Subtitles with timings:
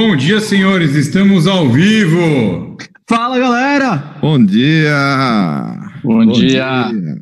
[0.00, 2.76] Bom dia, senhores, estamos ao vivo.
[3.10, 3.96] Fala, galera!
[4.20, 4.94] Bom dia!
[6.04, 6.88] Bom, Bom dia.
[6.88, 7.20] dia!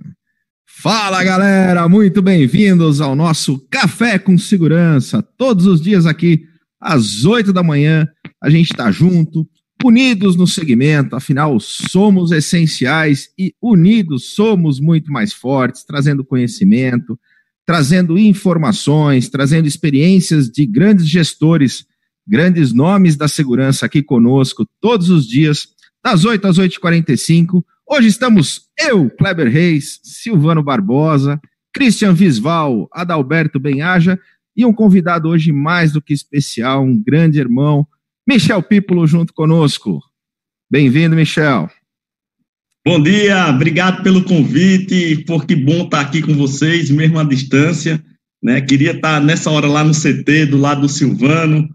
[0.82, 1.88] Fala, galera!
[1.88, 5.22] Muito bem-vindos ao nosso Café com Segurança.
[5.38, 6.42] Todos os dias aqui,
[6.78, 8.06] às 8 da manhã,
[8.44, 9.48] a gente está junto,
[9.82, 17.18] unidos no segmento, afinal, somos essenciais e unidos somos muito mais fortes, trazendo conhecimento,
[17.64, 21.86] trazendo informações, trazendo experiências de grandes gestores,
[22.26, 25.68] grandes nomes da segurança aqui conosco todos os dias,
[26.04, 27.62] das 8 às 8h45.
[27.88, 31.40] Hoje estamos eu, Kleber Reis, Silvano Barbosa,
[31.72, 34.18] Christian Visval, Adalberto Benhaja
[34.56, 37.86] e um convidado hoje mais do que especial, um grande irmão,
[38.26, 40.00] Michel Pípolo junto conosco.
[40.70, 41.70] Bem-vindo, Michel.
[42.84, 48.02] Bom dia, obrigado pelo convite, por que bom estar aqui com vocês, mesmo à distância.
[48.42, 48.60] Né?
[48.60, 51.68] Queria estar nessa hora lá no CT, do lado do Silvano,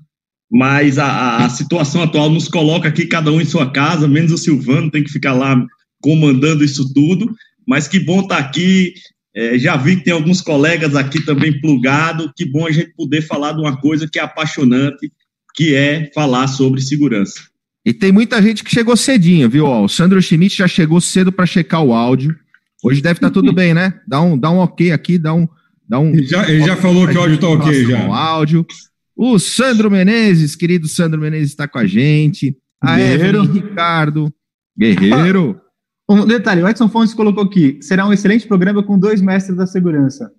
[0.51, 4.37] mas a, a situação atual nos coloca aqui, cada um em sua casa, menos o
[4.37, 5.55] Silvano, tem que ficar lá
[6.01, 7.33] comandando isso tudo.
[7.65, 8.93] Mas que bom estar aqui.
[9.33, 12.29] É, já vi que tem alguns colegas aqui também plugado.
[12.35, 15.09] Que bom a gente poder falar de uma coisa que é apaixonante,
[15.55, 17.39] que é falar sobre segurança.
[17.85, 19.65] E tem muita gente que chegou cedinho, viu?
[19.65, 22.35] Ó, o Sandro Schmidt já chegou cedo para checar o áudio.
[22.83, 23.93] Hoje deve estar tá tudo bem, né?
[24.05, 25.47] Dá um, dá um ok aqui, dá um.
[25.87, 28.05] Dá um ele já, ele já falou que o áudio está ok já.
[28.05, 28.65] O áudio.
[29.15, 32.57] O Sandro Menezes, querido Sandro Menezes, está com a gente.
[32.81, 33.43] A Guerreiro.
[33.43, 34.33] Evelyn Ricardo.
[34.77, 35.61] Guerreiro.
[36.09, 39.65] Um detalhe, o Edson Fontes colocou aqui: será um excelente programa com dois mestres da
[39.65, 40.31] segurança.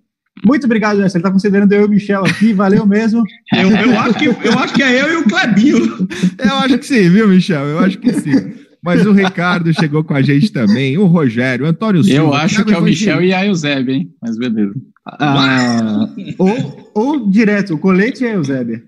[0.43, 1.17] Muito obrigado, Edson.
[1.17, 3.23] Ele está considerando eu e o Michel aqui, valeu mesmo.
[3.53, 6.07] Eu, eu, acho que, eu acho que é eu e o Clebinho.
[6.39, 7.65] Eu acho que sim, viu, Michel?
[7.65, 8.53] Eu acho que sim.
[8.83, 12.19] Mas o Ricardo chegou com a gente também, o Rogério, o Antônio Silva.
[12.19, 14.13] Eu acho que é o Michel e a Eusébio, hein?
[14.21, 14.73] Mas beleza.
[15.05, 18.83] Ah, ou, ou direto, o colete e a Eusébio.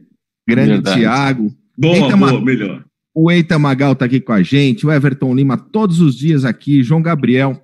[0.47, 0.99] Grande Verdade.
[0.99, 1.55] Tiago.
[1.77, 2.83] Boa, Eita, boa, melhor.
[3.13, 6.83] O Eita Magal está aqui com a gente, o Everton Lima todos os dias aqui,
[6.83, 7.59] João Gabriel,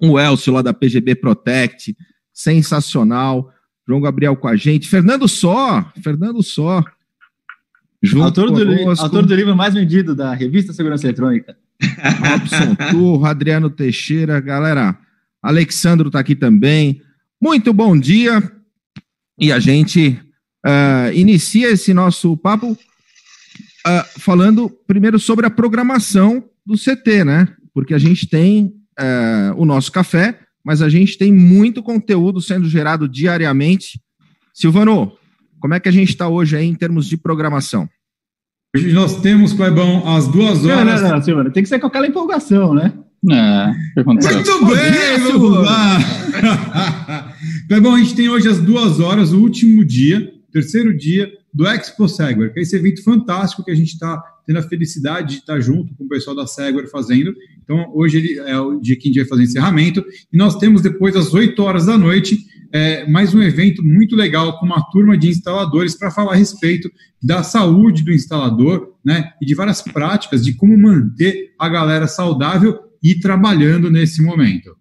[0.00, 1.96] o Elcio lá da PGB Protect,
[2.34, 3.50] sensacional.
[3.88, 4.88] João Gabriel com a gente.
[4.88, 6.84] Fernando Só, Fernando Só.
[8.02, 11.56] Junto autor, do, autor do livro mais vendido da revista Segurança Eletrônica.
[12.20, 14.98] Robson Turro, Adriano Teixeira, galera.
[15.42, 17.00] Alexandro está aqui também.
[17.40, 18.42] Muito bom dia.
[19.38, 20.18] E a gente
[20.64, 27.48] uh, inicia esse nosso papo uh, falando primeiro sobre a programação do CT, né?
[27.72, 32.68] Porque a gente tem uh, o nosso café, mas a gente tem muito conteúdo sendo
[32.68, 34.00] gerado diariamente.
[34.52, 35.12] Silvano,
[35.66, 37.88] como é que a gente está hoje aí em termos de programação?
[38.76, 41.00] Hoje nós temos, Clebão, às duas horas.
[41.00, 42.92] Não, não, não, Silvano, tem que ser com aquela empolgação, né?
[43.28, 44.28] É, Muito
[44.64, 47.34] bem, vamos lá.
[47.66, 52.08] Clebão, a gente tem hoje às duas horas, o último dia, terceiro dia do Expo
[52.08, 55.58] Segware, que é esse evento fantástico que a gente está tendo a felicidade de estar
[55.58, 57.34] junto com o pessoal da Segware fazendo.
[57.64, 60.04] Então, hoje ele é o dia que a gente vai fazer encerramento.
[60.32, 62.38] E nós temos depois, às 8 horas da noite,
[62.76, 66.90] é, mais um evento muito legal com uma turma de instaladores para falar a respeito
[67.22, 69.32] da saúde do instalador, né?
[69.40, 74.76] E de várias práticas de como manter a galera saudável e trabalhando nesse momento.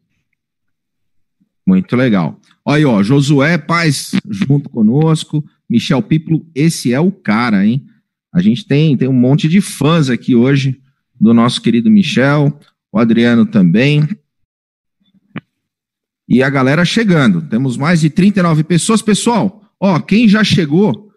[1.65, 2.37] Muito legal.
[2.65, 7.85] Olha aí, ó, Josué Paz junto conosco, Michel Piplo, esse é o cara, hein?
[8.33, 10.81] A gente tem, tem um monte de fãs aqui hoje
[11.19, 12.59] do nosso querido Michel,
[12.91, 14.05] o Adriano também.
[16.27, 17.41] E a galera chegando.
[17.41, 19.01] Temos mais de 39 pessoas.
[19.01, 21.11] Pessoal, ó, quem já chegou,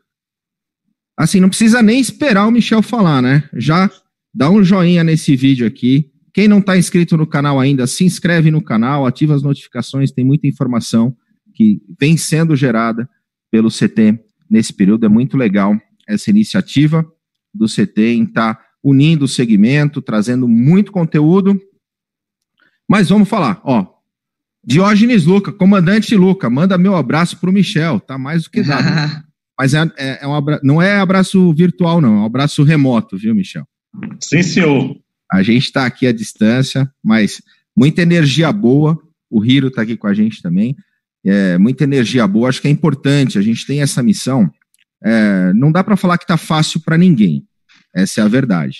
[1.16, 3.48] assim, não precisa nem esperar o Michel falar, né?
[3.54, 3.90] Já
[4.34, 6.10] dá um joinha nesse vídeo aqui.
[6.32, 10.24] Quem não está inscrito no canal ainda, se inscreve no canal, ativa as notificações, tem
[10.24, 11.16] muita informação
[11.54, 13.08] que vem sendo gerada
[13.50, 15.06] pelo CT nesse período.
[15.06, 15.76] É muito legal
[16.06, 17.04] essa iniciativa
[17.52, 21.60] do CT em estar tá unindo o segmento, trazendo muito conteúdo.
[22.88, 23.97] Mas vamos falar, ó.
[24.64, 28.84] Diógenes Luca, comandante Luca, manda meu abraço para o Michel, tá mais do que dado.
[29.58, 30.60] Mas é, é, é um abra...
[30.62, 33.66] não é abraço virtual, não, é um abraço remoto, viu, Michel?
[34.20, 34.96] Sim, senhor.
[35.30, 37.42] A gente está aqui à distância, mas
[37.76, 38.96] muita energia boa.
[39.28, 40.76] O Hiro está aqui com a gente também.
[41.26, 42.48] É, muita energia boa.
[42.48, 43.36] Acho que é importante.
[43.36, 44.48] A gente tem essa missão
[45.02, 47.46] é, não dá para falar que está fácil para ninguém,
[47.94, 48.78] essa é a verdade.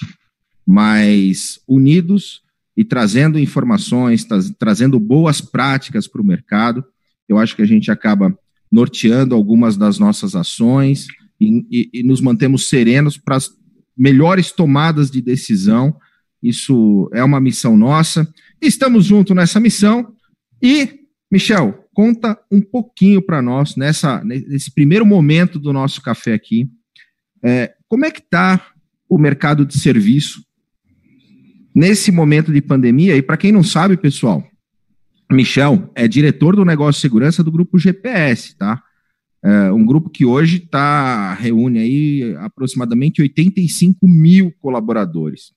[0.67, 2.43] Mas unidos
[2.79, 6.85] e trazendo informações, tra trazendo boas práticas para o mercado,
[7.29, 8.33] eu acho que a gente acaba
[8.71, 11.09] norteando algumas das nossas ações
[11.41, 13.51] e, e, e nos mantemos serenos para as
[13.97, 15.97] melhores tomadas de decisão.
[16.41, 18.33] Isso é uma missão nossa.
[18.63, 20.15] Estamos juntos nessa missão.
[20.63, 26.71] E, Michel, conta um pouquinho para nós, nessa, nesse primeiro momento do nosso café aqui,
[27.43, 28.69] é, como é que está
[29.09, 30.47] o mercado de serviço
[31.75, 33.17] nesse momento de pandemia?
[33.17, 34.45] E para quem não sabe, pessoal,
[35.31, 38.83] Michel é diretor do negócio de segurança do grupo GPS, tá?
[39.43, 45.53] É um grupo que hoje tá, reúne aí aproximadamente 85 mil colaboradores.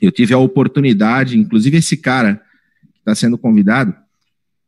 [0.00, 2.36] Eu tive a oportunidade, inclusive esse cara
[2.92, 3.94] que está sendo convidado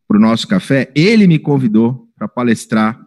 [0.07, 2.99] para o nosso café, ele me convidou para palestrar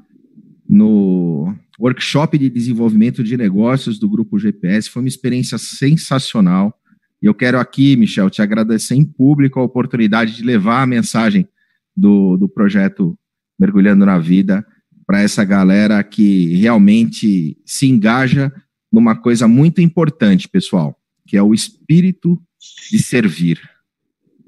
[0.69, 4.89] no workshop de desenvolvimento de negócios do Grupo GPS.
[4.89, 6.73] Foi uma experiência sensacional.
[7.21, 11.47] E eu quero aqui, Michel, te agradecer em público a oportunidade de levar a mensagem
[11.95, 13.17] do, do projeto
[13.59, 14.65] Mergulhando na Vida
[15.05, 18.51] para essa galera que realmente se engaja
[18.91, 20.97] numa coisa muito importante, pessoal,
[21.27, 22.41] que é o espírito
[22.89, 23.59] de servir.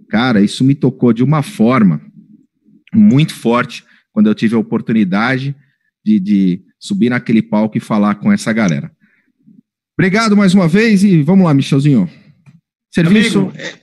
[0.09, 2.01] Cara, isso me tocou de uma forma
[2.93, 5.55] muito forte quando eu tive a oportunidade
[6.03, 8.91] de, de subir naquele palco e falar com essa galera.
[9.97, 12.09] Obrigado mais uma vez e vamos lá, Michelzinho.
[12.93, 13.39] Serviço.
[13.39, 13.73] Amigo, é,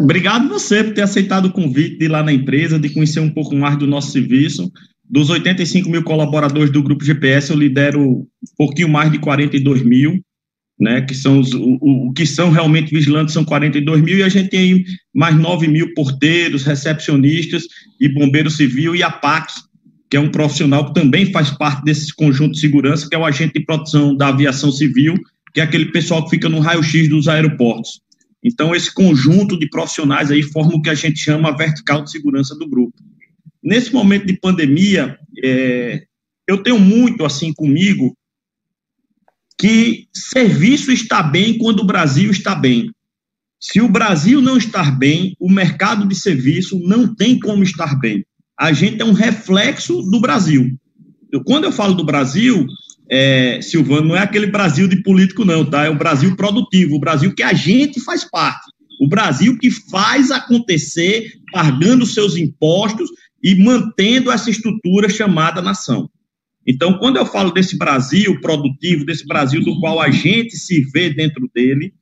[0.00, 3.30] obrigado você por ter aceitado o convite de ir lá na empresa, de conhecer um
[3.30, 4.70] pouco mais do nosso serviço.
[5.08, 10.22] Dos 85 mil colaboradores do Grupo GPS, eu lidero um pouquinho mais de 42 mil
[10.78, 14.28] né, que são os o, o, que são realmente vigilantes são 42 mil, e a
[14.28, 14.84] gente tem
[15.14, 17.64] mais 9 mil porteiros, recepcionistas
[18.00, 19.52] e bombeiro civil, e a PAC,
[20.10, 23.24] que é um profissional que também faz parte desse conjunto de segurança, que é o
[23.24, 25.14] agente de proteção da aviação civil,
[25.52, 28.00] que é aquele pessoal que fica no raio-x dos aeroportos.
[28.44, 32.10] Então, esse conjunto de profissionais aí forma o que a gente chama a vertical de
[32.10, 32.94] segurança do grupo.
[33.62, 36.04] Nesse momento de pandemia, é,
[36.46, 38.14] eu tenho muito assim comigo
[39.58, 42.90] que serviço está bem quando o Brasil está bem.
[43.58, 48.26] Se o Brasil não estar bem, o mercado de serviço não tem como estar bem.
[48.58, 50.76] A gente é um reflexo do Brasil.
[51.32, 52.66] Eu, quando eu falo do Brasil,
[53.16, 55.84] é, Silvano, não é aquele Brasil de político, não, tá?
[55.84, 58.68] É o Brasil produtivo, o Brasil que a gente faz parte.
[59.00, 63.08] O Brasil que faz acontecer, pagando seus impostos
[63.40, 66.10] e mantendo essa estrutura chamada nação.
[66.66, 71.08] Então, quando eu falo desse Brasil produtivo, desse Brasil do qual a gente se vê
[71.08, 71.94] dentro dele,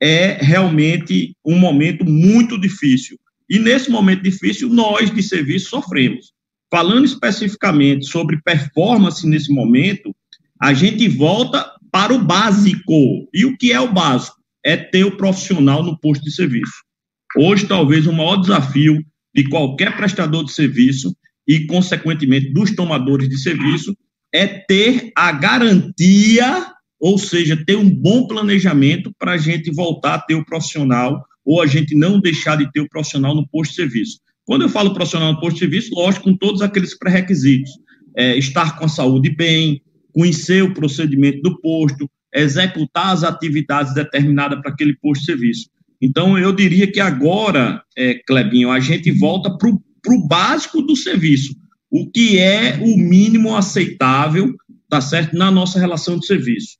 [0.00, 3.18] é realmente um momento muito difícil.
[3.50, 6.32] E nesse momento difícil, nós de serviço sofremos.
[6.70, 10.14] Falando especificamente sobre performance nesse momento,
[10.60, 13.28] a gente volta para o básico.
[13.32, 14.36] E o que é o básico?
[14.64, 16.74] É ter o profissional no posto de serviço.
[17.36, 19.02] Hoje, talvez o maior desafio
[19.34, 21.14] de qualquer prestador de serviço
[21.46, 23.96] e, consequentemente, dos tomadores de serviço,
[24.34, 26.66] é ter a garantia,
[26.98, 31.62] ou seja, ter um bom planejamento para a gente voltar a ter o profissional ou
[31.62, 34.18] a gente não deixar de ter o profissional no posto de serviço.
[34.44, 37.70] Quando eu falo profissional no posto de serviço, lógico, com todos aqueles pré-requisitos.
[38.18, 39.82] É, estar com a saúde bem,
[40.16, 45.68] conhecer o procedimento do posto, executar as atividades determinadas para aquele posto de serviço.
[46.00, 51.54] Então, eu diria que agora, é, Clebinho, a gente volta para o básico do serviço,
[51.90, 54.54] o que é o mínimo aceitável,
[54.88, 56.78] tá certo, na nossa relação de serviço.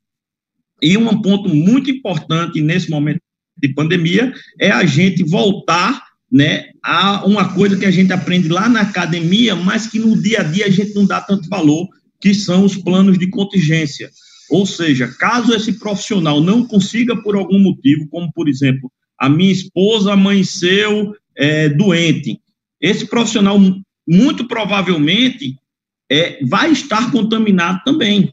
[0.83, 3.21] E um ponto muito importante nesse momento
[3.59, 8.67] de pandemia é a gente voltar né, a uma coisa que a gente aprende lá
[8.69, 11.87] na academia, mas que no dia a dia a gente não dá tanto valor,
[12.21, 14.11] que são os planos de contingência.
[14.51, 19.53] Ou seja, caso esse profissional não consiga por algum motivo, como por exemplo, a minha
[19.53, 22.41] esposa amanheceu é, doente,
[22.81, 23.59] esse profissional,
[24.07, 25.57] muito provavelmente,
[26.11, 28.33] é, vai estar contaminado também.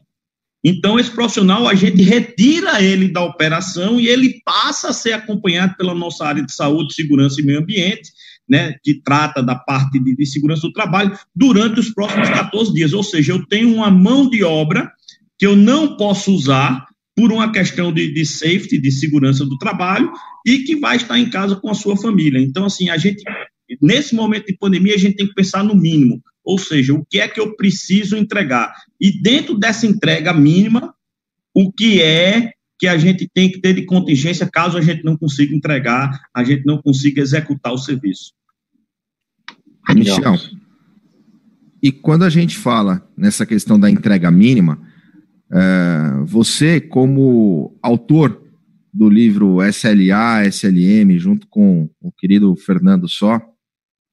[0.62, 5.76] Então, esse profissional, a gente retira ele da operação e ele passa a ser acompanhado
[5.76, 8.10] pela nossa área de saúde, segurança e meio ambiente,
[8.48, 12.92] né, que trata da parte de, de segurança do trabalho, durante os próximos 14 dias.
[12.92, 14.90] Ou seja, eu tenho uma mão de obra
[15.38, 16.86] que eu não posso usar
[17.16, 20.10] por uma questão de, de safety, de segurança do trabalho,
[20.44, 22.40] e que vai estar em casa com a sua família.
[22.40, 23.22] Então, assim, a gente
[23.80, 27.20] nesse momento de pandemia, a gente tem que pensar no mínimo, ou seja, o que
[27.20, 28.74] é que eu preciso entregar.
[29.00, 30.94] E dentro dessa entrega mínima,
[31.54, 32.52] o que é
[32.84, 36.44] que a gente tem que ter de contingência caso a gente não consiga entregar, a
[36.44, 38.34] gente não consiga executar o serviço.
[39.94, 40.36] Michel,
[41.82, 44.78] e quando a gente fala nessa questão da entrega mínima,
[45.50, 48.42] é, você, como autor
[48.92, 53.40] do livro SLA, SLM, junto com o querido Fernando Só,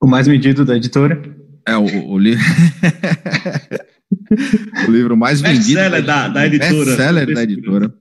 [0.01, 1.21] o mais medido da editora.
[1.67, 2.43] É, o, o, livro.
[4.87, 5.75] o livro mais vendido.
[5.75, 6.85] Best-seller da, da editora.
[6.85, 8.00] Best-seller da editora.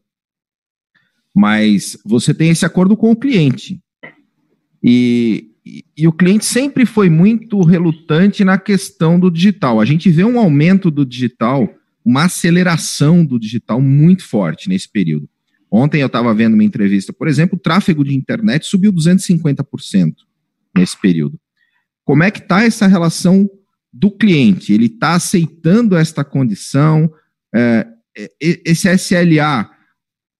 [1.34, 3.80] Mas você tem esse acordo com o cliente.
[4.82, 9.80] E, e, e, o cliente sempre foi muito relutante na questão do digital.
[9.80, 11.68] A gente vê um aumento do digital
[12.04, 15.28] uma aceleração do digital muito forte nesse período.
[15.70, 20.14] Ontem eu estava vendo uma entrevista, por exemplo, o tráfego de internet subiu 250%
[20.74, 21.38] nesse período.
[22.04, 23.48] Como é que está essa relação
[23.92, 24.72] do cliente?
[24.72, 27.12] Ele está aceitando esta condição?
[27.54, 27.86] É,
[28.40, 29.70] esse SLA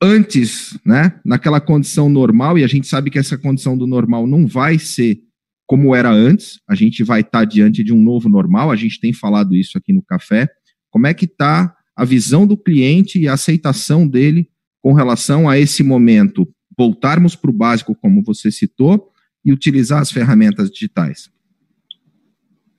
[0.02, 4.46] antes, né, naquela condição normal, e a gente sabe que essa condição do normal não
[4.46, 5.20] vai ser
[5.66, 8.98] como era antes, a gente vai estar tá diante de um novo normal, a gente
[8.98, 10.48] tem falado isso aqui no café.
[10.90, 14.48] Como é que está a visão do cliente e a aceitação dele
[14.82, 16.48] com relação a esse momento?
[16.76, 19.12] Voltarmos para o básico, como você citou,
[19.44, 21.30] e utilizar as ferramentas digitais.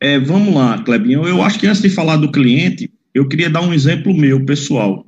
[0.02, 1.26] É, vamos lá, Clebinho.
[1.26, 5.06] Eu acho que antes de falar do cliente, eu queria dar um exemplo meu, pessoal.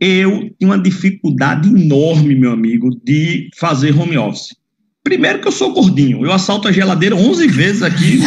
[0.00, 4.54] Eu tinha uma dificuldade enorme, meu amigo, de fazer home office.
[5.02, 8.18] Primeiro que eu sou gordinho, eu assalto a geladeira 11 vezes aqui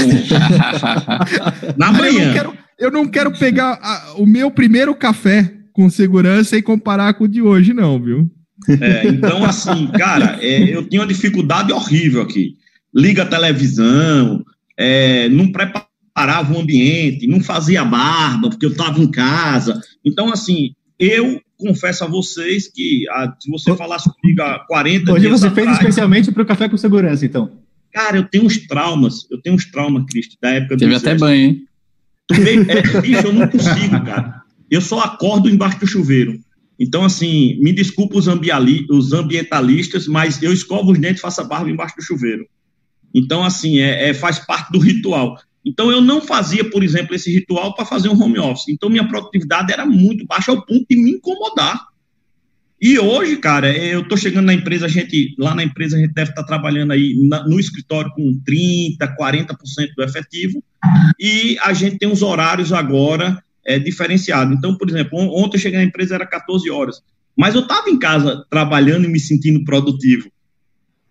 [1.78, 2.22] na manhã.
[2.22, 6.62] Eu não quero, eu não quero pegar a, o meu primeiro café com segurança e
[6.62, 8.30] comparar com o de hoje, não, viu?
[8.82, 12.56] É, então, assim, cara, é, eu tinha uma dificuldade horrível aqui.
[12.94, 14.44] Liga a televisão,
[14.78, 19.80] é, não preparava o ambiente, não fazia barba, porque eu estava em casa.
[20.04, 25.28] Então, assim, eu confesso a vocês que a, se você falasse comigo há 40 Hoje
[25.28, 27.52] dias você atrás, fez especialmente para o Café com Segurança, então?
[27.94, 31.42] Cara, eu tenho uns traumas, eu tenho uns traumas, Cristo, da época Teve até banho,
[31.42, 31.64] hein?
[32.32, 34.42] é, bicho, eu não consigo, cara.
[34.70, 36.40] Eu só acordo embaixo do chuveiro.
[36.80, 38.28] Então, assim, me desculpa os,
[38.90, 42.46] os ambientalistas, mas eu escovo os dentes e faço a barba embaixo do chuveiro.
[43.14, 45.38] Então, assim, é, é, faz parte do ritual.
[45.66, 48.70] Então, eu não fazia, por exemplo, esse ritual para fazer um home office.
[48.70, 51.90] Então, minha produtividade era muito baixa ao ponto de me incomodar.
[52.82, 56.14] E hoje, cara, eu estou chegando na empresa, a gente, lá na empresa, a gente
[56.14, 59.48] deve estar tá trabalhando aí na, no escritório com 30%, 40%
[59.98, 60.64] do efetivo,
[61.20, 64.58] e a gente tem uns horários agora é, diferenciados.
[64.58, 67.02] Então, por exemplo, ontem eu cheguei na empresa, era 14 horas,
[67.38, 70.32] mas eu estava em casa trabalhando e me sentindo produtivo.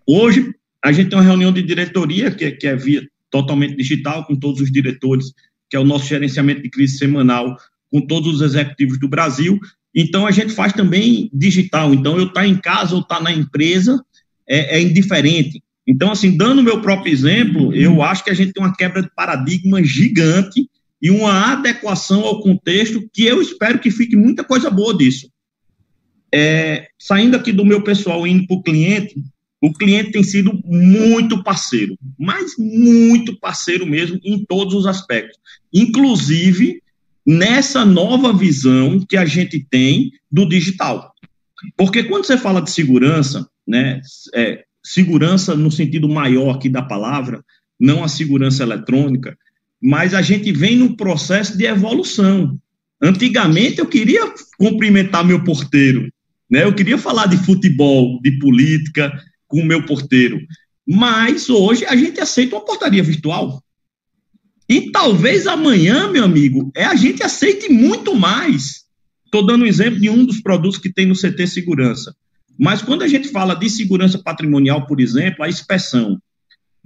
[0.07, 4.37] Hoje, a gente tem uma reunião de diretoria, que, que é via totalmente digital, com
[4.37, 5.33] todos os diretores,
[5.69, 7.57] que é o nosso gerenciamento de crise semanal,
[7.91, 9.59] com todos os executivos do Brasil.
[9.95, 11.93] Então, a gente faz também digital.
[11.93, 14.03] Então, eu estar tá em casa ou estar tá na empresa
[14.49, 15.63] é, é indiferente.
[15.87, 19.03] Então, assim, dando o meu próprio exemplo, eu acho que a gente tem uma quebra
[19.03, 20.69] de paradigma gigante
[21.01, 25.31] e uma adequação ao contexto que eu espero que fique muita coisa boa disso.
[26.33, 29.15] É, saindo aqui do meu pessoal indo para o cliente,
[29.61, 35.39] o cliente tem sido muito parceiro, mas muito parceiro mesmo em todos os aspectos,
[35.73, 36.81] inclusive
[37.27, 41.13] nessa nova visão que a gente tem do digital.
[41.77, 44.01] Porque quando você fala de segurança, né,
[44.35, 47.45] é, segurança no sentido maior aqui da palavra,
[47.79, 49.37] não a segurança eletrônica,
[49.81, 52.59] mas a gente vem num processo de evolução.
[53.01, 56.11] Antigamente eu queria cumprimentar meu porteiro,
[56.51, 56.65] né?
[56.65, 59.13] Eu queria falar de futebol, de política,
[59.49, 60.39] com o meu porteiro.
[60.87, 63.63] Mas hoje a gente aceita uma portaria virtual.
[64.69, 68.85] E talvez amanhã, meu amigo, é a gente aceite muito mais.
[69.25, 72.15] Estou dando um exemplo de um dos produtos que tem no CT Segurança.
[72.59, 76.19] Mas quando a gente fala de segurança patrimonial, por exemplo, a inspeção.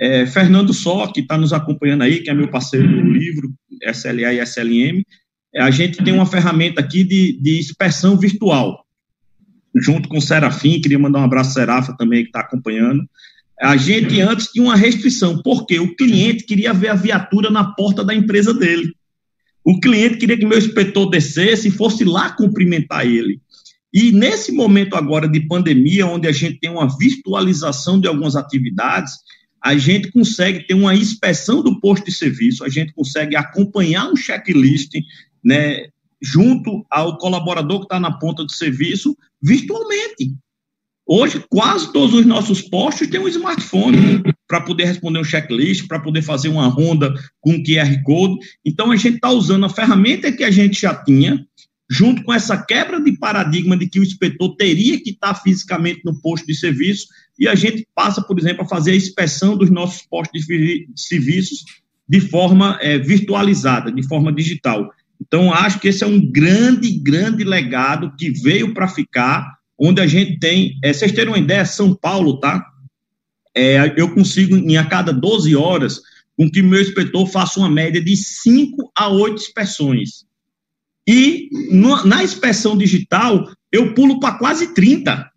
[0.01, 3.53] É, Fernando Só, que está nos acompanhando aí, que é meu parceiro do livro,
[3.83, 5.03] SLA e SLM,
[5.57, 8.85] a gente tem uma ferramenta aqui de, de inspeção virtual
[9.75, 13.09] junto com o Serafim, queria mandar um abraço ao Serafa também, que está acompanhando.
[13.61, 18.05] A gente antes tinha uma restrição, porque o cliente queria ver a viatura na porta
[18.05, 18.93] da empresa dele.
[19.65, 23.41] O cliente queria que meu inspetor descesse e fosse lá cumprimentar ele.
[23.95, 29.13] E nesse momento agora de pandemia, onde a gente tem uma virtualização de algumas atividades,
[29.63, 34.17] a gente consegue ter uma inspeção do posto de serviço, a gente consegue acompanhar um
[34.17, 34.95] checklist,
[35.45, 35.87] né,
[36.21, 40.35] junto ao colaborador que está na ponta do serviço, virtualmente.
[41.07, 45.99] Hoje, quase todos os nossos postos têm um smartphone para poder responder um checklist, para
[45.99, 48.39] poder fazer uma ronda com QR Code.
[48.65, 51.45] Então, a gente está usando a ferramenta que a gente já tinha,
[51.91, 56.03] junto com essa quebra de paradigma de que o inspetor teria que estar tá fisicamente
[56.05, 57.09] no posto de serviço,
[57.39, 61.65] e a gente passa, por exemplo, a fazer a inspeção dos nossos postos de serviços
[62.09, 64.91] de forma é, virtualizada, de forma digital.
[65.33, 70.07] Então, acho que esse é um grande, grande legado que veio para ficar, onde a
[70.07, 70.79] gente tem.
[70.85, 72.63] É, vocês terem uma ideia, São Paulo, tá?
[73.57, 76.03] É, eu consigo, em a cada 12 horas,
[76.37, 80.27] com que meu inspetor faça uma média de 5 a 8 inspeções.
[81.09, 85.31] E no, na inspeção digital, eu pulo para quase 30.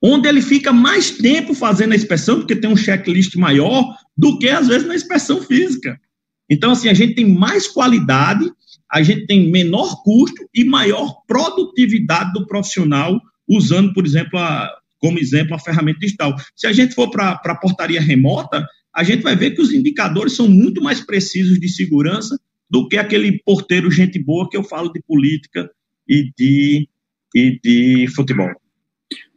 [0.00, 4.48] Onde ele fica mais tempo fazendo a inspeção, porque tem um checklist maior, do que
[4.48, 6.00] às vezes na inspeção física.
[6.48, 8.50] Então, assim, a gente tem mais qualidade
[8.90, 15.18] a gente tem menor custo e maior produtividade do profissional usando, por exemplo, a, como
[15.18, 16.34] exemplo, a ferramenta digital.
[16.54, 20.34] Se a gente for para a portaria remota, a gente vai ver que os indicadores
[20.34, 22.38] são muito mais precisos de segurança
[22.68, 25.70] do que aquele porteiro gente boa que eu falo de política
[26.08, 26.88] e de,
[27.34, 28.50] e de futebol.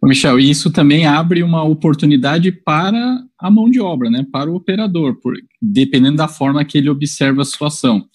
[0.01, 5.19] Michel, isso também abre uma oportunidade para a mão de obra, né, para o operador,
[5.19, 8.07] por, dependendo da forma que ele observa a situação.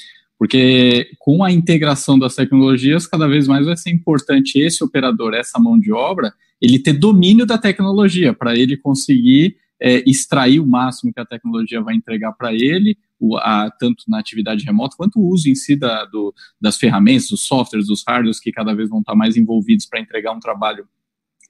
[0.44, 5.58] Porque com a integração das tecnologias, cada vez mais vai ser importante esse operador, essa
[5.58, 11.14] mão de obra, ele ter domínio da tecnologia, para ele conseguir é, extrair o máximo
[11.14, 15.26] que a tecnologia vai entregar para ele, o, a, tanto na atividade remota, quanto o
[15.26, 19.00] uso em si da, do, das ferramentas, dos softwares, dos hardwares, que cada vez vão
[19.00, 20.86] estar mais envolvidos para entregar um trabalho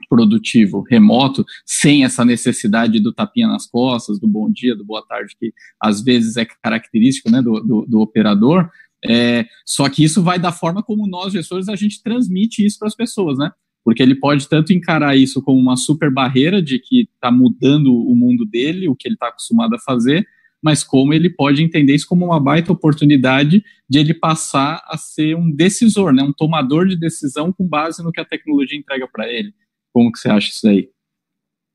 [0.08, 5.36] produtivo remoto, sem essa necessidade do tapinha nas costas, do bom dia, do boa tarde,
[5.38, 8.70] que às vezes é característico né, do, do, do operador,
[9.06, 12.88] é, só que isso vai da forma como nós, gestores, a gente transmite isso para
[12.88, 13.50] as pessoas, né?
[13.84, 18.16] Porque ele pode tanto encarar isso como uma super barreira de que está mudando o
[18.16, 20.26] mundo dele, o que ele está acostumado a fazer,
[20.62, 25.36] mas como ele pode entender isso como uma baita oportunidade de ele passar a ser
[25.36, 26.22] um decisor, né?
[26.22, 29.52] um tomador de decisão com base no que a tecnologia entrega para ele.
[29.92, 30.88] Como que você acha isso aí?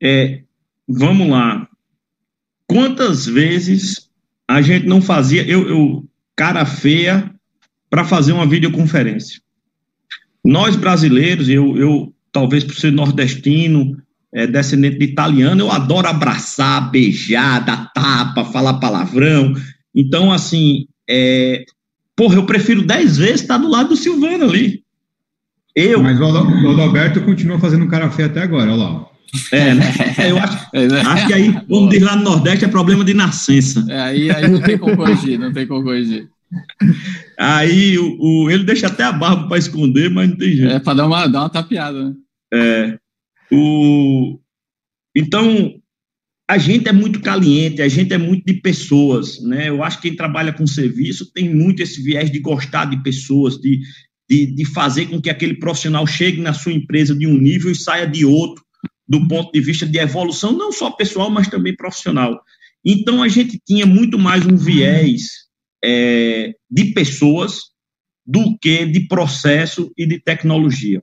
[0.02, 0.42] É,
[0.88, 1.70] vamos lá.
[2.68, 4.10] Quantas vezes
[4.48, 6.09] a gente não fazia, eu, eu
[6.40, 7.30] cara feia,
[7.90, 9.42] para fazer uma videoconferência?
[10.42, 13.98] Nós brasileiros, eu, eu talvez por ser nordestino,
[14.34, 19.54] é, descendente de italiano, eu adoro abraçar, beijar, dar tapa, falar palavrão.
[19.94, 21.66] Então, assim, é,
[22.16, 24.82] porra, eu prefiro dez vezes estar do lado do Silvano ali.
[25.76, 26.02] Eu.
[26.02, 29.10] Mas o Adalberto continua fazendo cara feio até agora, olha lá.
[29.52, 29.86] É, né?
[30.18, 31.02] É, eu acho, é, né?
[31.02, 33.86] acho que aí, vamos dizer lá no Nordeste, é problema de nascença.
[33.90, 36.30] É, aí, aí não tem como corrigir, não tem como corrigir.
[37.38, 40.72] Aí o, o ele deixa até a barba para esconder, mas não tem jeito.
[40.72, 42.14] É, para dar uma, dar uma tapeada, né?
[42.52, 42.98] É.
[43.52, 44.40] O,
[45.16, 45.74] então,
[46.50, 49.70] a gente é muito caliente, a gente é muito de pessoas, né?
[49.70, 53.58] Eu acho que quem trabalha com serviço tem muito esse viés de gostar de pessoas,
[53.58, 53.80] de,
[54.28, 57.76] de, de fazer com que aquele profissional chegue na sua empresa de um nível e
[57.76, 58.64] saia de outro,
[59.10, 62.40] do ponto de vista de evolução, não só pessoal, mas também profissional.
[62.86, 65.24] Então, a gente tinha muito mais um viés
[65.84, 67.62] é, de pessoas
[68.24, 71.02] do que de processo e de tecnologia.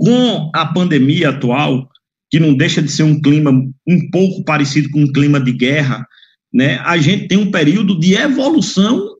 [0.00, 1.88] Com a pandemia atual,
[2.28, 6.04] que não deixa de ser um clima um pouco parecido com um clima de guerra,
[6.52, 9.14] né, a gente tem um período de evolução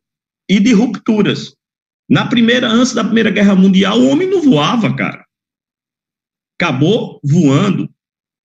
[0.49, 1.55] e de rupturas.
[2.11, 5.26] Na primeira, antes da Primeira Guerra Mundial, o homem não voava, cara.
[6.59, 7.89] Acabou voando,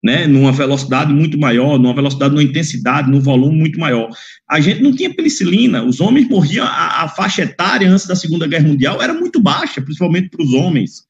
[0.03, 4.09] né, numa velocidade muito maior, numa velocidade, numa intensidade, num volume muito maior.
[4.49, 8.47] A gente não tinha penicilina, os homens morriam, a, a faixa etária antes da Segunda
[8.47, 11.03] Guerra Mundial era muito baixa, principalmente para os homens.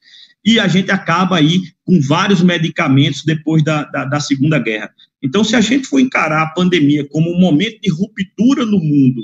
[0.43, 4.89] E a gente acaba aí com vários medicamentos depois da, da, da Segunda Guerra.
[5.23, 9.21] Então, se a gente for encarar a pandemia como um momento de ruptura no mundo,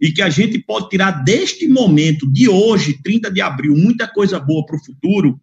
[0.00, 4.38] e que a gente pode tirar deste momento, de hoje, 30 de abril, muita coisa
[4.38, 5.40] boa para o futuro,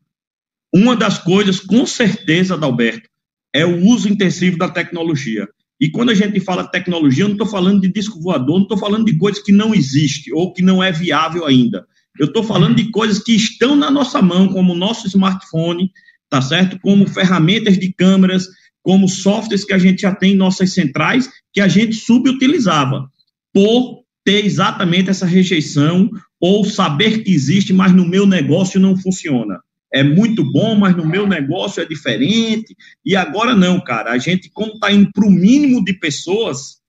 [0.73, 3.07] uma das coisas, com certeza, Adalberto,
[3.53, 5.47] é o uso intensivo da tecnologia.
[5.79, 8.77] E quando a gente fala tecnologia, eu não estou falando de disco voador, não estou
[8.77, 11.85] falando de coisas que não existem ou que não é viável ainda.
[12.19, 15.91] Eu estou falando de coisas que estão na nossa mão, como o nosso smartphone,
[16.29, 16.79] tá certo?
[16.79, 18.47] Como ferramentas de câmeras,
[18.81, 23.07] como softwares que a gente já tem em nossas centrais, que a gente subutilizava,
[23.53, 26.09] por ter exatamente essa rejeição
[26.39, 29.59] ou saber que existe, mas no meu negócio não funciona.
[29.93, 32.75] É muito bom, mas no meu negócio é diferente.
[33.05, 34.11] E agora não, cara.
[34.11, 36.79] A gente, como está indo para o mínimo de pessoas,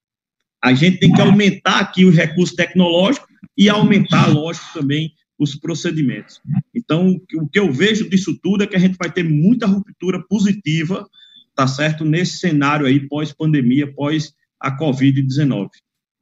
[0.62, 6.40] a gente tem que aumentar aqui os recursos tecnológicos e aumentar, lógico, também os procedimentos.
[6.74, 10.22] Então, o que eu vejo disso tudo é que a gente vai ter muita ruptura
[10.26, 11.06] positiva,
[11.54, 15.68] tá certo, nesse cenário aí pós-pandemia, pós a Covid-19.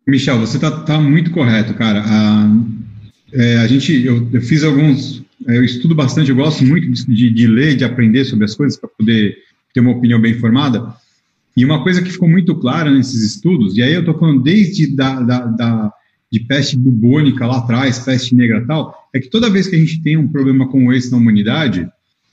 [0.06, 2.02] Michel, você está tá muito correto, cara.
[2.04, 2.50] A,
[3.32, 7.46] é, a gente, eu, eu, fiz alguns, eu estudo bastante, eu gosto muito de, de
[7.46, 9.36] ler, de aprender sobre as coisas para poder
[9.72, 10.94] ter uma opinião bem formada.
[11.56, 14.86] E uma coisa que ficou muito clara nesses estudos, e aí eu estou falando desde
[14.94, 15.92] da, da, da,
[16.30, 19.78] de peste bubônica lá atrás, peste negra e tal, é que toda vez que a
[19.78, 21.86] gente tem um problema como esse na humanidade,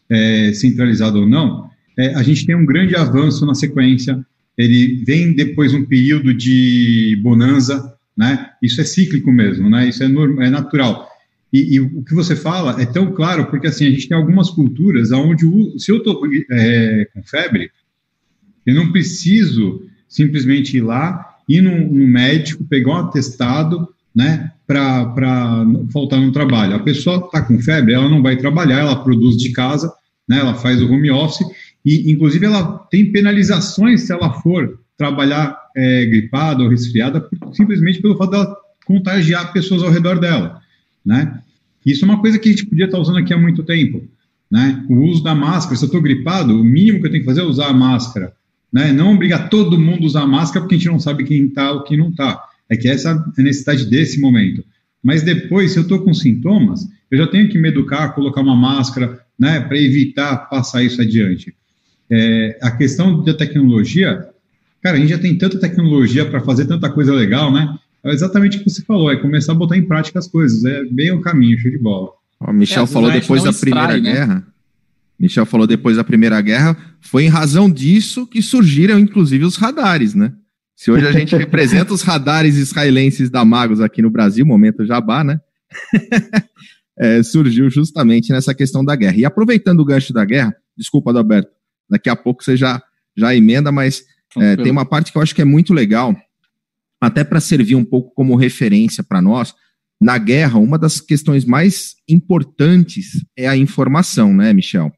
[0.10, 4.26] é, centralizado ou não, é, a gente tem um grande avanço na sequência
[4.60, 8.50] ele vem depois um período de bonança, né?
[8.62, 9.88] Isso é cíclico mesmo, né?
[9.88, 11.09] Isso é, normal, é natural.
[11.51, 14.49] E, e, o que você fala é tão claro porque assim a gente tem algumas
[14.49, 17.71] culturas onde o, se eu estou é, com febre,
[18.65, 24.51] eu não preciso simplesmente ir lá ir no, no médico pegar um atestado, né?
[24.69, 26.75] para faltar no trabalho.
[26.75, 29.91] A pessoa está com febre, ela não vai trabalhar, ela produz de casa,
[30.27, 31.43] né, ela faz o home office,
[31.83, 38.15] e inclusive ela tem penalizações se ela for trabalhar é, gripada ou resfriada, simplesmente pelo
[38.15, 40.59] fato dela contagiar pessoas ao redor dela,
[41.05, 41.41] né?
[41.85, 44.07] Isso é uma coisa que a gente podia estar usando aqui há muito tempo,
[44.49, 44.85] né?
[44.89, 47.41] O uso da máscara, se eu estou gripado, o mínimo que eu tenho que fazer
[47.41, 48.33] é usar a máscara,
[48.71, 48.91] né?
[48.91, 51.71] Não obrigar todo mundo a usar a máscara porque a gente não sabe quem está
[51.71, 52.43] ou quem não está.
[52.69, 54.63] É que essa é a necessidade desse momento.
[55.03, 58.55] Mas depois, se eu estou com sintomas, eu já tenho que me educar, colocar uma
[58.55, 61.55] máscara, né, para evitar passar isso adiante.
[62.12, 64.27] É, a questão da tecnologia,
[64.81, 67.77] cara, a gente já tem tanta tecnologia para fazer tanta coisa legal, né?
[68.03, 70.83] É exatamente o que você falou, é começar a botar em prática as coisas, é
[70.85, 72.09] bem o caminho, show de bola.
[72.39, 73.99] O Michel é, falou depois da Primeira né?
[73.99, 74.47] Guerra.
[75.19, 80.15] Michel falou depois da Primeira Guerra, foi em razão disso que surgiram, inclusive, os radares,
[80.15, 80.31] né?
[80.77, 85.21] Se hoje a gente representa os radares israelenses da Magos aqui no Brasil, momento jabá,
[85.25, 85.41] né?
[86.97, 89.17] é, surgiu justamente nessa questão da guerra.
[89.17, 91.51] E aproveitando o gancho da guerra, desculpa, Adalberto,
[91.89, 92.81] daqui a pouco você já,
[93.17, 94.03] já emenda, mas
[94.38, 96.15] é, tem uma parte que eu acho que é muito legal,
[96.99, 99.53] até para servir um pouco como referência para nós.
[100.01, 104.91] Na guerra, uma das questões mais importantes é a informação, né, Michel?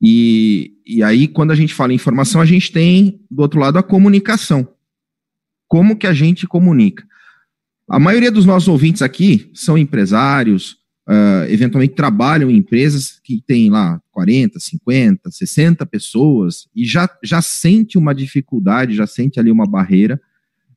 [0.00, 3.78] E, e aí, quando a gente fala em informação, a gente tem, do outro lado,
[3.78, 4.68] a comunicação.
[5.66, 7.04] Como que a gente comunica?
[7.88, 10.72] A maioria dos nossos ouvintes aqui são empresários,
[11.08, 17.40] uh, eventualmente trabalham em empresas que têm lá 40, 50, 60 pessoas e já, já
[17.40, 20.20] sente uma dificuldade, já sente ali uma barreira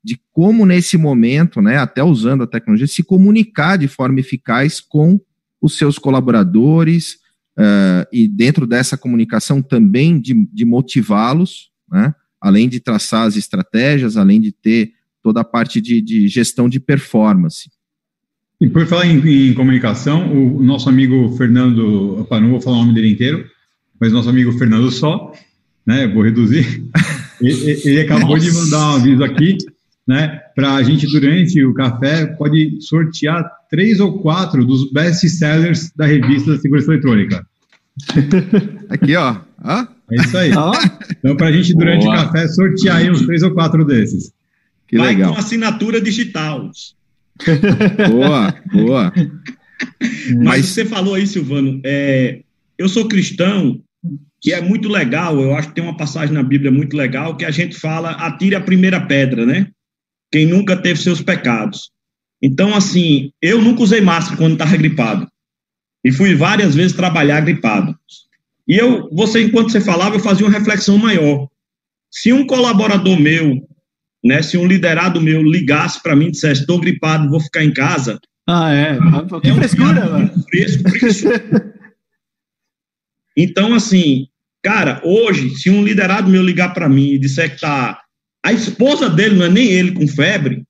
[0.04, 5.20] de como nesse momento, né, até usando a tecnologia, se comunicar de forma eficaz com
[5.62, 7.20] os seus colaboradores,
[7.60, 12.14] uh, e dentro dessa comunicação também de, de motivá-los, né?
[12.42, 16.80] além de traçar as estratégias, além de ter toda a parte de, de gestão de
[16.80, 17.70] performance.
[18.62, 22.82] E por falar em, em, comunicação, o nosso amigo Fernando, opa, não vou falar o
[22.82, 23.46] nome dele inteiro,
[24.00, 25.34] mas nosso amigo Fernando Só,
[25.86, 26.84] né, vou reduzir,
[27.42, 28.50] ele, ele acabou Nossa.
[28.50, 29.58] de mandar um aviso aqui,
[30.10, 36.08] né, para a gente durante o café pode sortear três ou quatro dos best-sellers da
[36.08, 37.46] revista da Segurança Eletrônica.
[38.90, 39.38] Aqui, ó.
[39.60, 39.88] Ah?
[40.12, 40.50] É isso aí.
[41.20, 42.16] Então, para a gente, durante Boa.
[42.16, 44.34] o café, sortear aí uns três ou quatro desses.
[44.88, 45.32] Que Vai legal.
[45.32, 46.72] com assinatura digital.
[48.10, 49.14] boa, boa.
[50.38, 52.40] Mas, Mas você falou aí, Silvano, é,
[52.80, 53.80] eu sou cristão,
[54.42, 57.46] que é muito legal, eu acho que tem uma passagem na Bíblia muito legal, que
[57.46, 59.68] a gente fala, atire a primeira pedra, né?
[60.32, 61.92] Quem nunca teve seus pecados.
[62.42, 65.28] Então, assim, eu nunca usei máscara quando estava gripado.
[66.04, 67.98] E fui várias vezes trabalhar gripado.
[68.68, 71.48] E eu, você, enquanto você falava, eu fazia uma reflexão maior.
[72.12, 73.68] Se um colaborador meu,
[74.24, 77.74] né, se um liderado meu ligasse para mim e dissesse, estou gripado, vou ficar em
[77.74, 78.20] casa.
[78.48, 78.98] Ah, é.
[79.44, 80.32] é um frescura, mano.
[80.50, 81.30] Fresco, fresco.
[83.36, 84.28] então, assim,
[84.64, 88.02] cara, hoje, se um liderado meu ligar para mim e disser que tá.
[88.46, 90.64] A esposa dele, não é nem ele com febre,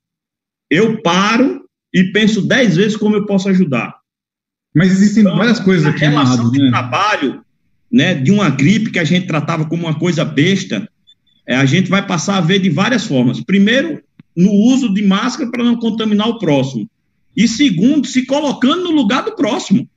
[0.70, 3.94] eu paro e penso dez vezes como eu posso ajudar.
[4.74, 6.70] Mas existem então, várias coisas aqui amarradas, de né?
[6.70, 7.44] trabalho,
[7.90, 10.88] né, de uma gripe que a gente tratava como uma coisa besta,
[11.46, 13.40] é, a gente vai passar a ver de várias formas.
[13.40, 14.00] Primeiro,
[14.36, 16.88] no uso de máscara para não contaminar o próximo.
[17.36, 19.88] E segundo, se colocando no lugar do próximo.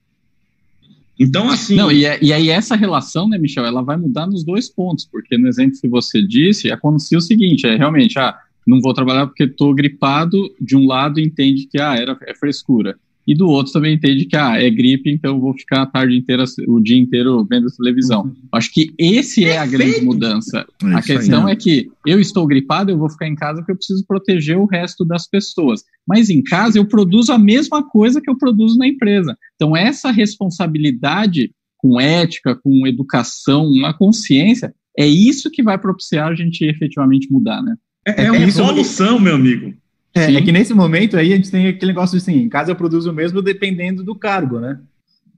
[1.24, 1.76] Então, assim.
[1.76, 5.06] Não, e, é, e aí essa relação, né, Michel, ela vai mudar nos dois pontos,
[5.06, 9.28] porque no exemplo que você disse, acontecia o seguinte: é realmente, ah, não vou trabalhar
[9.28, 13.74] porque estou gripado, de um lado entende que ah, era, é frescura e do outro
[13.74, 16.98] também entende que ah, é gripe, então eu vou ficar a tarde inteira, o dia
[16.98, 18.24] inteiro vendo televisão.
[18.24, 18.36] Uhum.
[18.52, 20.66] Acho que esse é a grande mudança.
[20.84, 23.72] É a questão aí, é que eu estou gripado, eu vou ficar em casa porque
[23.72, 25.84] eu preciso proteger o resto das pessoas.
[26.08, 29.38] Mas em casa eu produzo a mesma coisa que eu produzo na empresa.
[29.56, 36.36] Então essa responsabilidade com ética, com educação, uma consciência, é isso que vai propiciar a
[36.36, 37.76] gente efetivamente mudar, né?
[38.06, 39.74] É, é uma solução, meu amigo.
[40.16, 42.76] É, é, que nesse momento aí a gente tem aquele negócio assim, em casa eu
[42.76, 44.80] produzo o mesmo dependendo do cargo, né?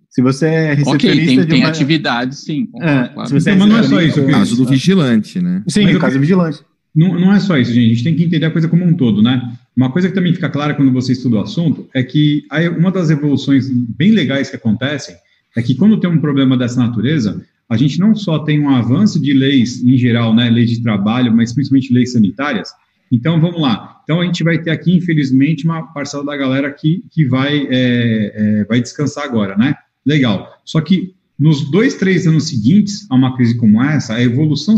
[0.10, 2.70] Se você é recepcionista okay, tem, de tem atividade, sim.
[2.82, 3.28] É, claro.
[3.28, 4.22] se você é mas não é só isso.
[4.22, 5.64] O caso do vigilante, né?
[5.68, 6.60] Sim, mas o caso do vigilante.
[6.96, 7.86] Não, não é só isso, gente.
[7.86, 9.58] A gente tem que entender a coisa como um todo, né?
[9.76, 12.46] Uma coisa que também fica clara quando você estuda o assunto é que
[12.78, 15.16] uma das evoluções bem legais que acontecem
[15.56, 19.22] é que quando tem um problema dessa natureza, a gente não só tem um avanço
[19.22, 22.70] de leis em geral, né, leis de trabalho, mas principalmente leis sanitárias,
[23.12, 24.02] então, vamos lá.
[24.04, 28.34] Então, a gente vai ter aqui, infelizmente, uma parcela da galera que, que vai, é,
[28.36, 29.76] é, vai descansar agora, né?
[30.06, 30.50] Legal.
[30.64, 34.76] Só que nos dois, três anos seguintes a uma crise como essa, a evolução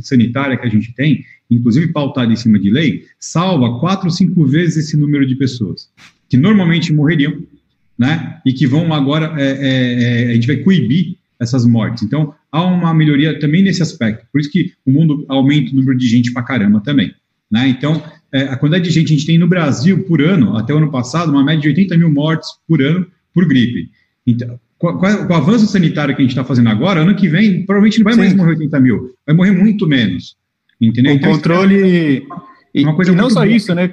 [0.00, 4.86] sanitária que a gente tem, inclusive pautada em cima de lei, salva quatro, cinco vezes
[4.86, 5.88] esse número de pessoas
[6.28, 7.42] que normalmente morreriam,
[7.98, 8.40] né?
[8.46, 12.04] E que vão agora, é, é, é, a gente vai coibir essas mortes.
[12.04, 14.26] Então, há uma melhoria também nesse aspecto.
[14.32, 17.12] Por isso que o mundo aumenta o número de gente para caramba também.
[17.50, 17.68] Né?
[17.68, 20.72] Então, é, a quantidade de gente que a gente tem no Brasil por ano, até
[20.72, 23.90] o ano passado, uma média de 80 mil mortes por ano por gripe.
[24.26, 27.66] Então, com, com, o avanço sanitário que a gente está fazendo agora, ano que vem,
[27.66, 28.20] provavelmente não vai Sim.
[28.20, 30.36] mais morrer 80 mil, vai morrer muito menos.
[30.80, 31.12] Entendeu?
[31.12, 32.26] O então, controle.
[32.74, 33.48] É uma coisa e não só boa.
[33.48, 33.90] isso, né?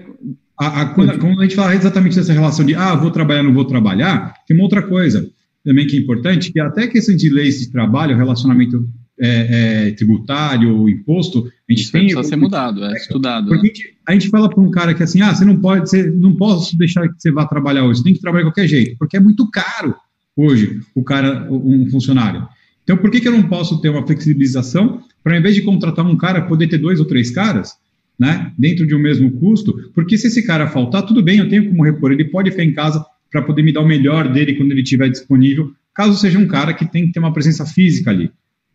[0.60, 3.54] A, a, quando, quando, a gente fala exatamente dessa relação de ah, vou trabalhar, não
[3.54, 5.30] vou trabalhar, tem uma outra coisa
[5.64, 8.88] também que é importante, que até questão de leis de trabalho, relacionamento
[9.20, 12.02] é, é, tributário, imposto, a gente Isso tem.
[12.06, 13.48] Precisa ser mudado, é, estudado.
[13.48, 13.74] Porque né?
[13.74, 16.04] a, gente, a, gente, fala para um cara que assim, ah, você não pode, você
[16.04, 18.96] não posso deixar que você vá trabalhar hoje, você tem que trabalhar de qualquer jeito,
[18.98, 19.96] porque é muito caro
[20.36, 22.48] hoje o cara, um funcionário.
[22.84, 26.06] Então, por que, que eu não posso ter uma flexibilização para, ao invés de contratar
[26.06, 27.74] um cara, poder ter dois ou três caras,
[28.18, 29.92] né, dentro de um mesmo custo?
[29.94, 32.74] Porque se esse cara faltar, tudo bem, eu tenho como repor, ele pode ficar em
[32.74, 36.48] casa para poder me dar o melhor dele quando ele estiver disponível, caso seja um
[36.48, 38.32] cara que tem que ter uma presença física ali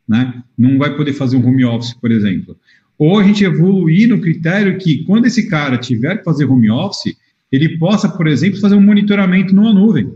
[0.08, 0.42] né?
[0.56, 2.56] Não vai poder fazer um home office, por exemplo.
[2.98, 7.16] Ou a gente evoluir no critério que, quando esse cara tiver que fazer home office,
[7.50, 10.12] ele possa, por exemplo, fazer um monitoramento numa nuvem.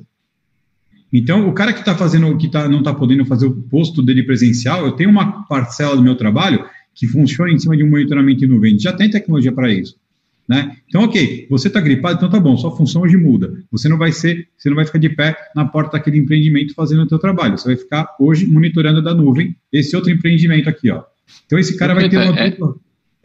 [1.12, 4.22] Então, o cara que está fazendo, que tá, não está podendo fazer o posto dele
[4.22, 6.64] presencial, eu tenho uma parcela do meu trabalho
[6.94, 8.78] que funciona em cima de um monitoramento em nuvem.
[8.78, 9.96] Já tem tecnologia para isso.
[10.48, 10.76] Né?
[10.88, 13.52] Então, ok, você está gripado, então tá bom, sua função hoje muda.
[13.70, 17.04] Você não vai ser, você não vai ficar de pé na porta daquele empreendimento fazendo
[17.04, 17.58] o seu trabalho.
[17.58, 21.02] Você vai ficar hoje monitorando da nuvem esse outro empreendimento aqui, ó.
[21.46, 22.56] Então esse cara vai ter uma é,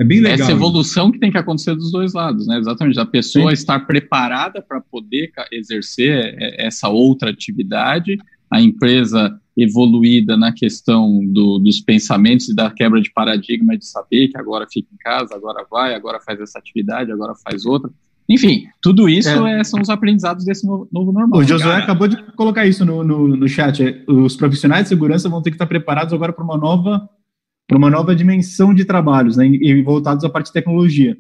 [0.02, 0.34] é bem legal.
[0.34, 2.58] Essa evolução que tem que acontecer dos dois lados, né?
[2.58, 3.00] Exatamente.
[3.00, 3.54] A pessoa Sim.
[3.54, 8.18] estar preparada para poder exercer é, essa outra atividade,
[8.50, 14.30] a empresa evoluída na questão do, dos pensamentos e da quebra de paradigma de saber
[14.30, 17.92] que agora fica em casa, agora vai, agora faz essa atividade, agora faz outra.
[18.28, 19.60] Enfim, tudo isso é.
[19.60, 21.42] É, são os aprendizados desse novo, novo normal.
[21.42, 21.84] O Josué cara.
[21.84, 24.04] acabou de colocar isso no, no, no chat.
[24.08, 27.08] Os profissionais de segurança vão ter que estar preparados agora para uma nova
[27.72, 31.16] para uma nova dimensão de trabalhos, né, e voltados à parte de tecnologia.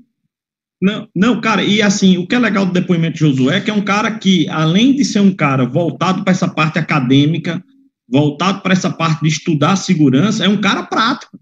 [0.82, 3.72] Não, não, cara, e assim, o que é legal do depoimento de Josué é que
[3.72, 7.64] é um cara que, além de ser um cara voltado para essa parte acadêmica,
[8.06, 11.40] voltado para essa parte de estudar segurança, é um cara prático.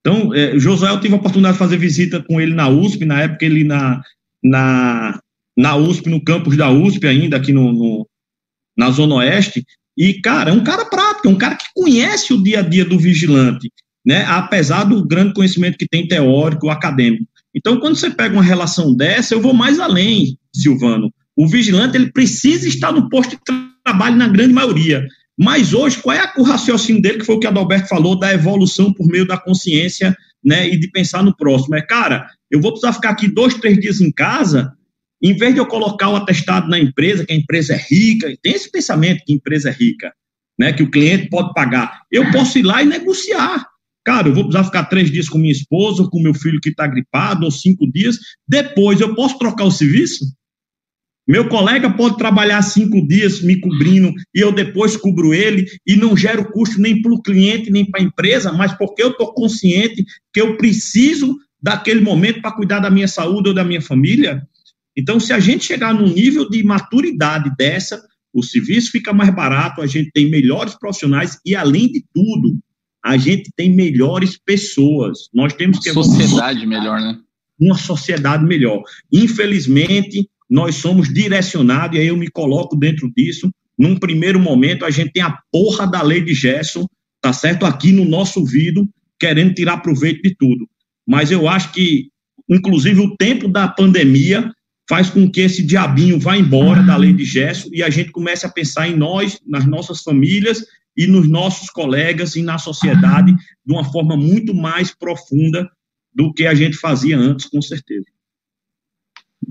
[0.00, 3.20] Então, é, Josué, eu tive a oportunidade de fazer visita com ele na USP, na
[3.20, 4.02] época ele na,
[4.42, 5.20] na,
[5.56, 8.08] na USP, no campus da USP ainda, aqui no, no
[8.76, 9.64] na Zona Oeste,
[9.96, 12.84] e, cara, é um cara prático, é um cara que conhece o dia a dia
[12.84, 13.70] do vigilante,
[14.08, 17.26] né, apesar do grande conhecimento que tem teórico, acadêmico.
[17.54, 21.12] Então, quando você pega uma relação dessa, eu vou mais além, Silvano.
[21.36, 23.42] O vigilante, ele precisa estar no posto de
[23.84, 25.06] trabalho na grande maioria.
[25.38, 28.32] Mas hoje, qual é o raciocínio dele, que foi o que a Adalberto falou, da
[28.32, 31.76] evolução por meio da consciência, né, e de pensar no próximo?
[31.76, 34.72] É, cara, eu vou precisar ficar aqui dois, três dias em casa,
[35.22, 38.54] em vez de eu colocar o atestado na empresa, que a empresa é rica, tem
[38.54, 40.14] esse pensamento que a empresa é rica,
[40.58, 43.67] né, que o cliente pode pagar, eu posso ir lá e negociar.
[44.08, 46.86] Cara, eu vou precisar ficar três dias com minha esposa, com meu filho que está
[46.86, 48.16] gripado, ou cinco dias,
[48.48, 50.24] depois eu posso trocar o serviço?
[51.28, 56.16] Meu colega pode trabalhar cinco dias me cobrindo e eu depois cubro ele e não
[56.16, 60.02] gero custo nem para o cliente nem para a empresa, mas porque eu estou consciente
[60.32, 64.42] que eu preciso daquele momento para cuidar da minha saúde ou da minha família.
[64.96, 69.82] Então, se a gente chegar num nível de maturidade dessa, o serviço fica mais barato,
[69.82, 72.58] a gente tem melhores profissionais e, além de tudo,
[73.08, 75.30] a gente tem melhores pessoas.
[75.32, 75.90] Nós temos que.
[75.90, 77.18] Uma sociedade melhor, né?
[77.58, 78.82] Uma sociedade melhor.
[79.10, 83.50] Infelizmente, nós somos direcionados, e aí eu me coloco dentro disso.
[83.78, 86.86] Num primeiro momento, a gente tem a porra da lei de Gerson,
[87.18, 87.64] tá certo?
[87.64, 88.86] Aqui no nosso ouvido,
[89.18, 90.68] querendo tirar proveito de tudo.
[91.06, 92.10] Mas eu acho que,
[92.46, 94.52] inclusive, o tempo da pandemia
[94.86, 98.44] faz com que esse diabinho vá embora da lei de Gerson e a gente comece
[98.44, 100.62] a pensar em nós, nas nossas famílias
[100.98, 105.70] e nos nossos colegas e na sociedade de uma forma muito mais profunda
[106.12, 108.06] do que a gente fazia antes, com certeza.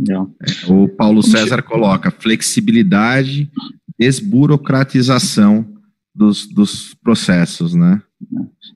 [0.10, 3.50] É, o Paulo César coloca flexibilidade,
[3.98, 5.66] desburocratização
[6.14, 8.02] dos, dos processos, né?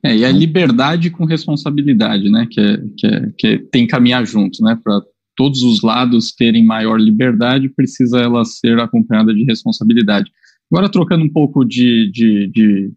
[0.01, 2.47] É, e a liberdade com responsabilidade, né?
[2.49, 4.79] Que, é, que, é, que tem que caminhar junto, né?
[4.81, 5.01] Para
[5.35, 10.31] todos os lados terem maior liberdade, precisa ela ser acompanhada de responsabilidade.
[10.71, 12.91] Agora, trocando um pouco de, de, de,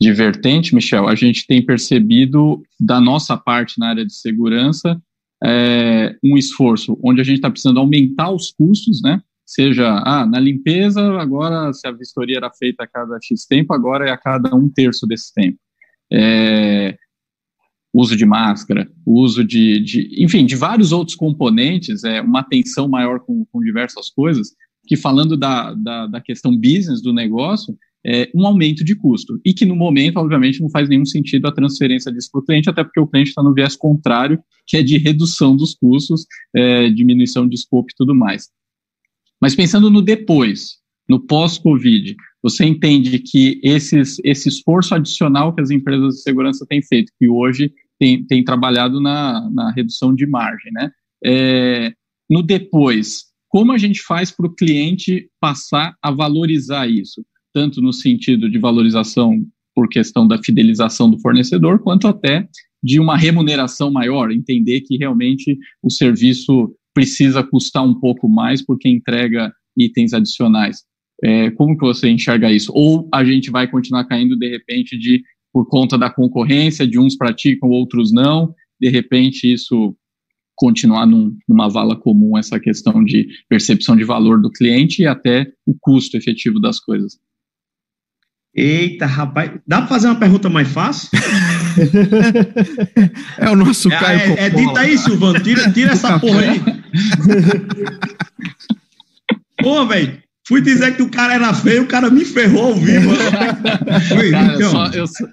[0.00, 5.00] de vertente, Michel, a gente tem percebido da nossa parte na área de segurança
[5.44, 9.22] é, um esforço onde a gente está precisando aumentar os custos, né?
[9.44, 14.08] Seja ah, na limpeza, agora se a vistoria era feita a cada X tempo, agora
[14.08, 15.58] é a cada um terço desse tempo.
[16.12, 16.96] É,
[17.94, 23.20] uso de máscara, uso de, de, enfim, de vários outros componentes, é, uma atenção maior
[23.20, 24.48] com, com diversas coisas,
[24.86, 29.40] que falando da, da, da questão business do negócio, é um aumento de custo.
[29.44, 32.70] E que no momento, obviamente, não faz nenhum sentido a transferência disso para o cliente,
[32.70, 36.88] até porque o cliente está no viés contrário, que é de redução dos custos, é,
[36.88, 38.48] diminuição de escopo e tudo mais.
[39.40, 40.76] Mas pensando no depois,
[41.08, 46.80] no pós-Covid, você entende que esses, esse esforço adicional que as empresas de segurança têm
[46.80, 50.90] feito, que hoje tem, tem trabalhado na, na redução de margem, né?
[51.24, 51.92] É,
[52.30, 57.24] no depois, como a gente faz para o cliente passar a valorizar isso?
[57.52, 59.40] Tanto no sentido de valorização
[59.74, 62.48] por questão da fidelização do fornecedor, quanto até
[62.82, 68.88] de uma remuneração maior, entender que realmente o serviço precisa custar um pouco mais porque
[68.88, 70.82] entrega itens adicionais.
[71.22, 72.72] É, como que você enxerga isso?
[72.74, 77.16] Ou a gente vai continuar caindo de repente de por conta da concorrência, de uns
[77.16, 79.96] praticam, outros não, de repente isso
[80.56, 85.46] continuar num, numa vala comum essa questão de percepção de valor do cliente e até
[85.64, 87.16] o custo efetivo das coisas.
[88.54, 91.10] Eita, rapaz, dá para fazer uma pergunta mais fácil?
[93.38, 96.58] é o nosso é, Caio É, é dita aí, Silvano, tira, tira essa porra aí.
[99.62, 103.10] Pô, velho, Fui dizer que o cara era feio, o cara me ferrou ao vivo.
[104.08, 104.70] Foi, cara, então.
[104.70, 105.24] Só, eu só...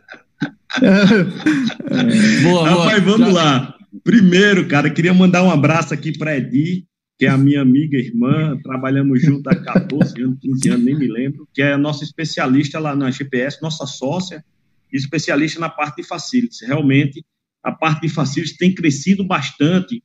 [2.41, 3.17] boa, Rapaz, boa.
[3.17, 3.43] vamos Já...
[3.43, 3.75] lá.
[4.03, 6.85] Primeiro, cara, queria mandar um abraço aqui para Edi,
[7.17, 11.07] que é a minha amiga irmã, trabalhamos junto há 14 anos, 15 anos, nem me
[11.07, 14.43] lembro, que é a nossa especialista lá na GPS, nossa sócia,
[14.91, 16.61] especialista na parte de facilities.
[16.61, 17.23] Realmente,
[17.63, 20.03] a parte de facilities tem crescido bastante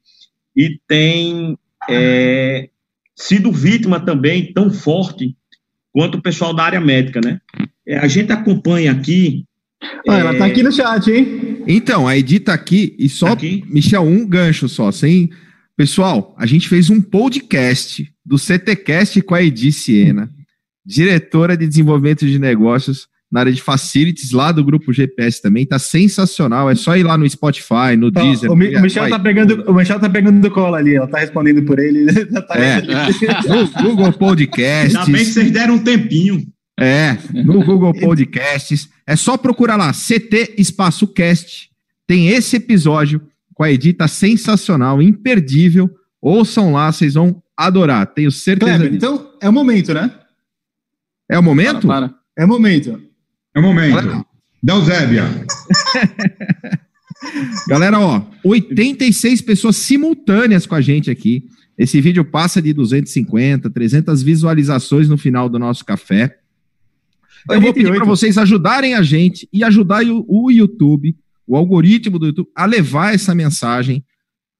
[0.56, 2.68] e tem é,
[3.16, 5.36] sido vítima também tão forte
[5.92, 7.40] quanto o pessoal da área médica, né?
[7.86, 9.44] É, a gente acompanha aqui.
[10.08, 10.20] Ah, é...
[10.20, 11.62] Ela tá aqui no chat, hein?
[11.66, 13.64] Então, a Edi tá aqui e só, tá aqui?
[13.68, 15.30] Michel, um gancho só, sem.
[15.76, 20.28] Pessoal, a gente fez um podcast do CTcast com a Edi Siena,
[20.84, 25.78] diretora de desenvolvimento de negócios na área de facilities lá do grupo GPS também, tá
[25.78, 26.70] sensacional.
[26.70, 28.50] É só ir lá no Spotify, no então, Deezer.
[28.50, 31.62] O, Mi o Michel tá pegando, o Michel tá pegando cola ali, ela tá respondendo
[31.64, 32.06] por ele.
[32.48, 34.96] Tá é, no Google Podcasts.
[34.96, 36.42] Ainda bem que vocês deram um tempinho.
[36.78, 38.88] É, no Google Podcasts.
[39.08, 41.70] É só procurar lá, CT Espaço Cast.
[42.06, 43.22] Tem esse episódio
[43.54, 45.90] com a Edita sensacional, imperdível.
[46.20, 48.06] Ouçam lá, vocês vão adorar.
[48.08, 48.76] Tenho certeza.
[48.76, 50.12] Kleber, então, é o momento, né?
[51.26, 51.86] É o momento?
[51.86, 52.18] Para, para.
[52.36, 53.02] É o momento.
[53.54, 54.26] É o momento.
[54.62, 55.24] Dalzébia.
[57.66, 61.48] Galera, ó, 86 pessoas simultâneas com a gente aqui.
[61.78, 66.37] Esse vídeo passa de 250, 300 visualizações no final do nosso café.
[67.50, 72.26] Eu vou pedir para vocês ajudarem a gente e ajudar o YouTube, o algoritmo do
[72.26, 74.04] YouTube, a levar essa mensagem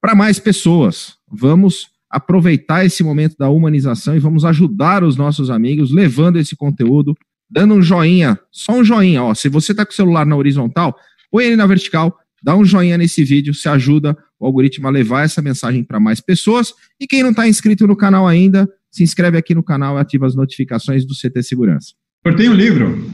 [0.00, 1.16] para mais pessoas.
[1.30, 7.14] Vamos aproveitar esse momento da humanização e vamos ajudar os nossos amigos levando esse conteúdo
[7.50, 9.34] dando um joinha, só um joinha, ó.
[9.34, 10.96] Se você tá com o celular na horizontal,
[11.30, 15.24] põe ele na vertical, dá um joinha nesse vídeo, se ajuda o algoritmo a levar
[15.24, 16.74] essa mensagem para mais pessoas.
[17.00, 20.26] E quem não está inscrito no canal ainda, se inscreve aqui no canal e ativa
[20.26, 21.94] as notificações do CT Segurança.
[22.26, 23.10] Sorteio um livro.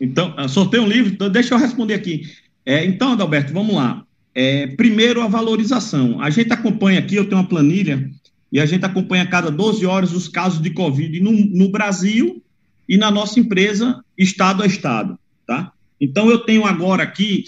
[0.00, 2.22] Então, sorteio um livro, então deixa eu responder aqui.
[2.66, 4.04] É, então, Adalberto, vamos lá.
[4.34, 6.20] É, primeiro, a valorização.
[6.20, 8.10] A gente acompanha aqui, eu tenho uma planilha,
[8.50, 12.42] e a gente acompanha a cada 12 horas os casos de Covid no, no Brasil
[12.88, 15.72] e na nossa empresa, estado a estado, tá?
[16.00, 17.44] Então, eu tenho agora aqui,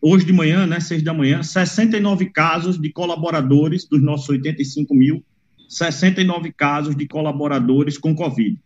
[0.00, 5.22] hoje de manhã, né, seis da manhã, 69 casos de colaboradores dos nossos 85 mil,
[5.68, 8.58] 69 casos de colaboradores com Covid.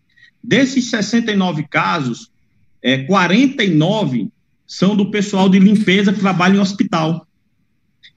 [0.47, 2.31] Desses 69 casos,
[2.81, 4.29] é, 49
[4.65, 7.27] são do pessoal de limpeza que trabalha em hospital.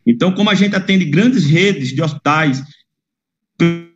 [0.05, 2.63] Então, como a gente atende grandes redes de hospitais,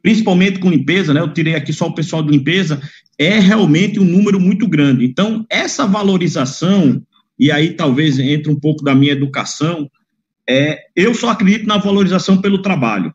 [0.01, 1.21] principalmente com limpeza, né?
[1.21, 2.81] Eu tirei aqui só o pessoal de limpeza,
[3.19, 5.05] é realmente um número muito grande.
[5.05, 7.03] Então, essa valorização,
[7.37, 9.87] e aí talvez entre um pouco da minha educação,
[10.49, 13.13] é, eu só acredito na valorização pelo trabalho.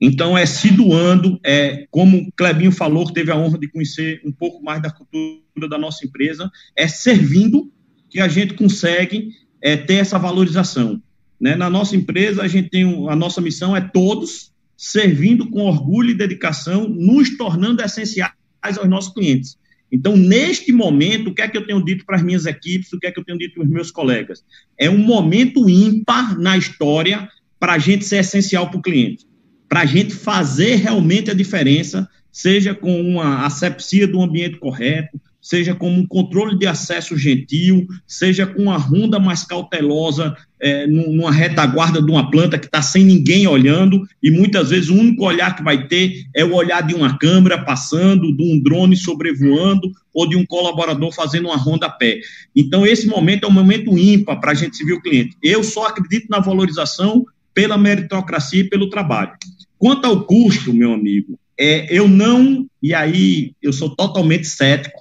[0.00, 4.20] Então, é se doando, é, como o Clebinho falou, que teve a honra de conhecer
[4.24, 7.72] um pouco mais da cultura da nossa empresa, é servindo
[8.08, 11.02] que a gente consegue é, ter essa valorização.
[11.40, 11.56] Né?
[11.56, 16.10] Na nossa empresa, a gente tem um, a nossa missão é todos servindo com orgulho
[16.10, 19.58] e dedicação, nos tornando essenciais aos nossos clientes.
[19.90, 22.98] Então, neste momento, o que é que eu tenho dito para as minhas equipes, o
[22.98, 24.44] que é que eu tenho dito para os meus colegas?
[24.78, 29.26] É um momento ímpar na história para a gente ser essencial para o cliente,
[29.68, 35.74] para a gente fazer realmente a diferença, seja com uma asepsia do ambiente correto, seja
[35.74, 42.02] como um controle de acesso gentil, seja com uma ronda mais cautelosa, é, numa retaguarda
[42.02, 45.62] de uma planta que está sem ninguém olhando, e muitas vezes o único olhar que
[45.62, 50.36] vai ter é o olhar de uma câmera passando, de um drone sobrevoando, ou de
[50.36, 52.20] um colaborador fazendo uma ronda a pé.
[52.54, 55.36] Então, esse momento é um momento ímpar para a gente servir o cliente.
[55.42, 59.32] Eu só acredito na valorização pela meritocracia e pelo trabalho.
[59.78, 65.00] Quanto ao custo, meu amigo, é, eu não, e aí eu sou totalmente cético,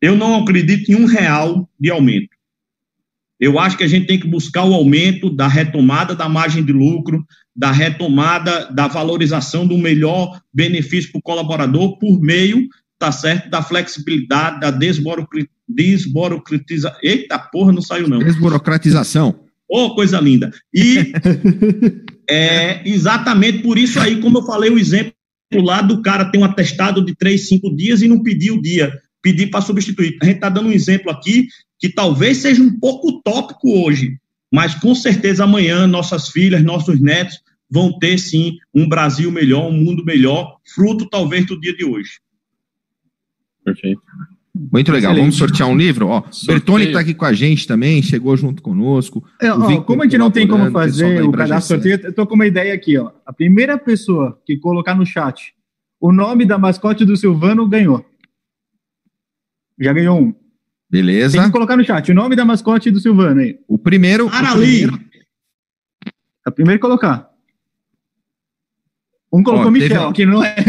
[0.00, 2.34] eu não acredito em um real de aumento.
[3.38, 6.72] Eu acho que a gente tem que buscar o aumento da retomada da margem de
[6.72, 12.66] lucro, da retomada da valorização do melhor benefício para o colaborador por meio,
[12.98, 14.70] tá certo, da flexibilidade, da
[15.68, 16.98] desburocratização.
[17.02, 18.18] Eita porra, não saiu não.
[18.18, 19.43] Desburocratização.
[19.68, 20.50] Oh, coisa linda.
[20.72, 21.12] E
[22.28, 25.14] é exatamente por isso aí, como eu falei, o exemplo
[25.54, 28.92] lá do cara tem um atestado de três, cinco dias e não pediu o dia,
[29.22, 30.16] pedir para substituir.
[30.20, 31.46] A gente está dando um exemplo aqui
[31.78, 34.18] que talvez seja um pouco utópico hoje,
[34.52, 37.40] mas com certeza amanhã nossas filhas, nossos netos
[37.70, 42.20] vão ter sim um Brasil melhor, um mundo melhor, fruto talvez do dia de hoje.
[43.64, 44.02] Perfeito.
[44.54, 45.10] Muito legal.
[45.10, 45.20] Excelente.
[45.20, 46.06] Vamos sortear um livro?
[46.06, 49.24] Ó, Bertone está aqui com a gente também, chegou junto conosco.
[49.42, 52.36] É, ó, como a gente não tem como fazer o cadastro sorteio, eu tô com
[52.36, 53.10] uma ideia aqui, ó.
[53.26, 55.52] A primeira pessoa que colocar no chat
[56.00, 58.04] o nome da mascote do Silvano ganhou.
[59.80, 60.34] Já ganhou um.
[60.88, 61.38] Beleza.
[61.38, 63.58] Tem que colocar no chat o nome da mascote do Silvano aí.
[63.66, 64.28] O primeiro.
[64.28, 64.84] Arali.
[64.84, 65.10] O primeiro,
[66.46, 67.28] a primeiro colocar.
[69.32, 70.54] Um colocou Ó, Michel, que não é.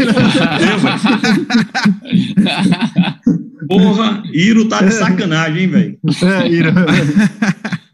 [3.68, 5.98] Porra, Iro tá de sacanagem, hein, velho?
[6.22, 6.72] É, Iro.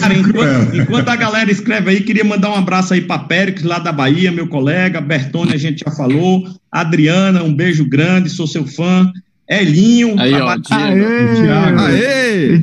[0.00, 3.78] Cara, enquanto, enquanto, a galera escreve aí, queria mandar um abraço aí para Périx, lá
[3.78, 8.66] da Bahia, meu colega, Bertone, a gente já falou, Adriana, um beijo grande, sou seu
[8.66, 9.12] fã,
[9.48, 11.80] Elinho, aí, ó, Diego.
[11.80, 12.58] Aê,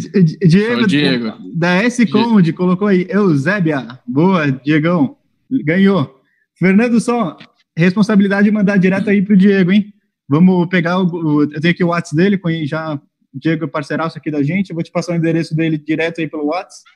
[0.46, 5.16] Diego, Diego, da S Conde, colocou aí, Eusébia, boa, Diegão,
[5.64, 6.20] ganhou.
[6.58, 7.38] Fernando só,
[7.76, 9.94] responsabilidade de mandar direto aí pro Diego, hein?
[10.32, 11.44] Vamos pegar o.
[11.44, 12.98] Eu tenho aqui o WhatsApp dele, já
[13.34, 14.70] Diego parceiraço aqui da gente.
[14.70, 16.90] Eu vou te passar o endereço dele direto aí pelo WhatsApp.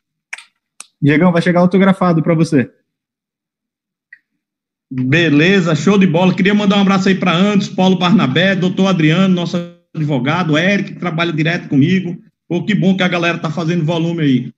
[1.02, 2.72] Diegão, vai chegar autografado para você.
[4.90, 6.34] Beleza, show de bola.
[6.34, 9.58] Queria mandar um abraço aí para Antes, Paulo Barnabé, doutor Adriano, nosso
[9.94, 12.18] advogado, Eric, que trabalha direto comigo.
[12.48, 14.54] Pô, que bom que a galera tá fazendo volume aí.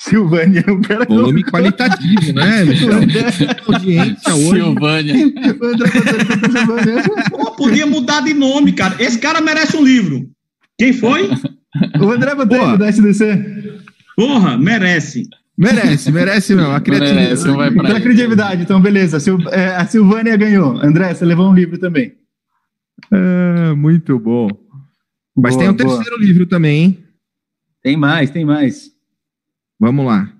[0.00, 1.04] Silvânia, o cara.
[1.04, 2.60] Volume qualitativo, né,
[3.68, 4.62] Audiência hoje.
[4.62, 5.14] Silvânia.
[7.28, 8.96] Pô, podia mudar de nome, cara.
[8.98, 10.26] Esse cara merece um livro.
[10.78, 11.28] Quem foi?
[12.00, 13.82] O André Botelho, da SDC.
[14.16, 15.28] Porra, merece.
[15.56, 16.74] Merece, merece não.
[16.74, 17.22] A criatividade.
[17.22, 19.20] Merece, não vai pra criatividade, então, beleza.
[19.20, 20.78] Sil é, a Silvânia ganhou.
[20.78, 22.14] André, você levou um livro também.
[23.12, 24.48] É, muito bom.
[25.36, 25.96] Mas boa, tem um boa.
[25.96, 27.04] terceiro livro também, hein?
[27.82, 28.98] Tem mais, tem mais.
[29.80, 30.30] Vamos lá.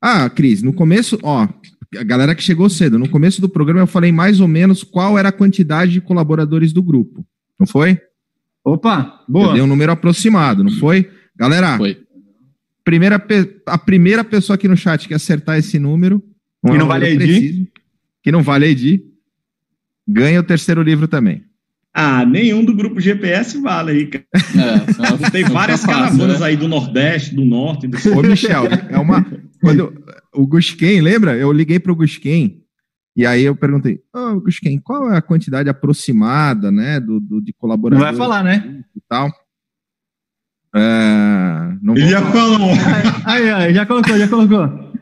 [0.00, 1.48] Ah, Cris, no começo, ó,
[1.96, 5.16] a galera que chegou cedo, no começo do programa eu falei mais ou menos qual
[5.16, 7.24] era a quantidade de colaboradores do grupo.
[7.58, 8.00] Não foi?
[8.64, 9.48] Opa, boa.
[9.48, 11.08] Eu dei um número aproximado, não foi?
[11.36, 12.02] Galera, foi.
[12.84, 13.24] Primeira,
[13.66, 16.20] a primeira pessoa aqui no chat que acertar esse número,
[16.66, 17.68] que não vale ID,
[18.20, 19.00] que não vale ID,
[20.06, 21.44] ganha o terceiro livro também.
[21.94, 24.24] Ah, nenhum do grupo GPS vale aí, cara.
[24.34, 26.46] É, tem várias caravanas né?
[26.46, 27.86] aí do Nordeste, do Norte.
[27.86, 27.98] Do...
[28.18, 29.26] Ô, Michel, é uma.
[29.60, 29.92] Quando
[30.34, 31.36] o Gusquem, lembra?
[31.36, 32.62] Eu liguei para o Gusquem
[33.14, 37.42] e aí eu perguntei, ô, oh, Gusquem, qual é a quantidade aproximada, né, do, do
[37.42, 38.10] de colaboradores?
[38.10, 38.82] Não vai falar, né?
[38.96, 39.30] E tal.
[40.74, 42.70] É, não Ele já falou.
[43.26, 44.92] Aí, aí, já colocou, já colocou.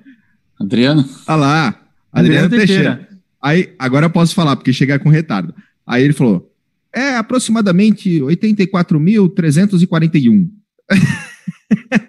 [0.60, 1.08] Adriano?
[1.26, 1.66] Ah lá,
[2.12, 2.96] Adriano, Adriano Teixeira.
[2.96, 3.20] Teixeira.
[3.40, 5.54] Aí, agora eu posso falar, porque chegar com retardo.
[5.86, 6.49] Aí ele falou,
[6.94, 10.48] é aproximadamente 84.341.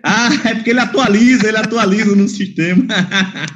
[0.04, 2.84] ah, é porque ele atualiza, ele atualiza no sistema.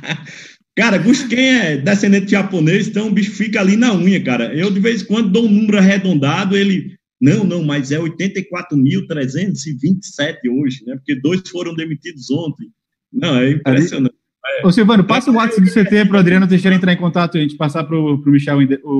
[0.75, 4.55] cara, quem é descendente de japonês, então o bicho fica ali na unha, cara.
[4.55, 6.95] Eu, de vez em quando, dou um número arredondado, ele.
[7.19, 10.95] Não, não, mas é 84.327 hoje, né?
[10.95, 12.67] Porque dois foram demitidos ontem.
[13.11, 14.15] Não, é impressionante.
[14.63, 17.39] Ô, Silvano, passa o WhatsApp do CT para o Adriano Teixeira entrar em contato e
[17.39, 18.59] a gente passar para o Michel,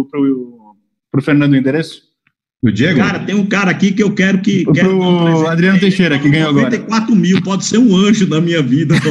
[0.09, 2.01] para o Fernando o endereço.
[2.65, 2.97] O Diego?
[2.97, 4.63] Cara, tem um cara aqui que eu quero que.
[4.67, 7.15] O quero um Adriano Teixeira, que ganhou 94 agora.
[7.15, 8.95] mil, pode ser um anjo da minha vida.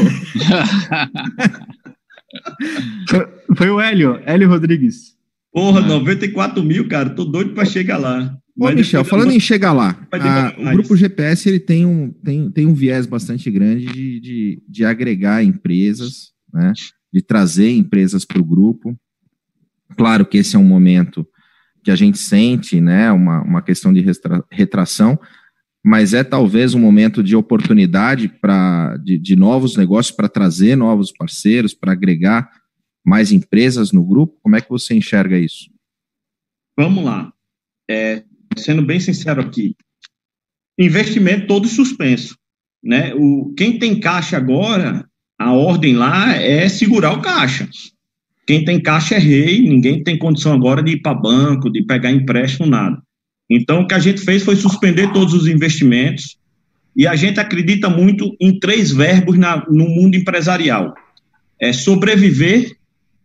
[3.56, 5.14] Foi o Hélio, Hélio Rodrigues.
[5.52, 8.36] Porra, 94 mil, cara, tô doido para chegar lá.
[8.58, 12.66] Ô, Michel, falando em chegar lá, a, o grupo GPS ele tem um, tem, tem
[12.66, 16.72] um viés bastante grande de, de, de agregar empresas, né,
[17.12, 18.98] de trazer empresas para o grupo.
[19.96, 21.24] Claro que esse é um momento
[21.84, 24.04] que a gente sente, né, uma, uma questão de
[24.50, 25.20] retração,
[25.84, 31.12] mas é talvez um momento de oportunidade para de, de novos negócios, para trazer novos
[31.12, 32.50] parceiros, para agregar
[33.04, 34.38] mais empresas no grupo?
[34.42, 35.70] Como é que você enxerga isso?
[36.74, 37.30] Vamos lá.
[37.88, 38.24] É,
[38.56, 39.76] sendo bem sincero aqui,
[40.78, 42.34] investimento todo suspenso.
[42.82, 43.14] Né?
[43.14, 45.06] O, quem tem caixa agora,
[45.38, 47.68] a ordem lá é segurar o caixa.
[48.46, 52.10] Quem tem caixa é rei, ninguém tem condição agora de ir para banco, de pegar
[52.10, 53.00] empréstimo, nada.
[53.48, 56.36] Então, o que a gente fez foi suspender todos os investimentos
[56.96, 60.94] e a gente acredita muito em três verbos na, no mundo empresarial:
[61.60, 62.76] é sobreviver,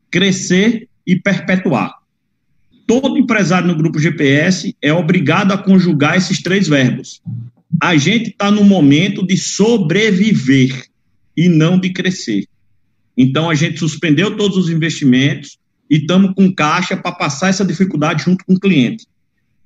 [0.09, 1.93] crescer e perpetuar.
[2.87, 7.21] Todo empresário no grupo GPS é obrigado a conjugar esses três verbos.
[7.81, 10.85] A gente está no momento de sobreviver
[11.37, 12.45] e não de crescer.
[13.19, 15.57] Então a gente suspendeu todos os investimentos
[15.89, 19.05] e estamos com caixa para passar essa dificuldade junto com o cliente,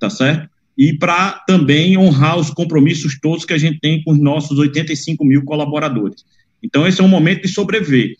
[0.00, 0.50] tá certo?
[0.76, 5.24] E para também honrar os compromissos todos que a gente tem com os nossos 85
[5.24, 6.24] mil colaboradores.
[6.60, 8.16] Então esse é um momento de sobreviver.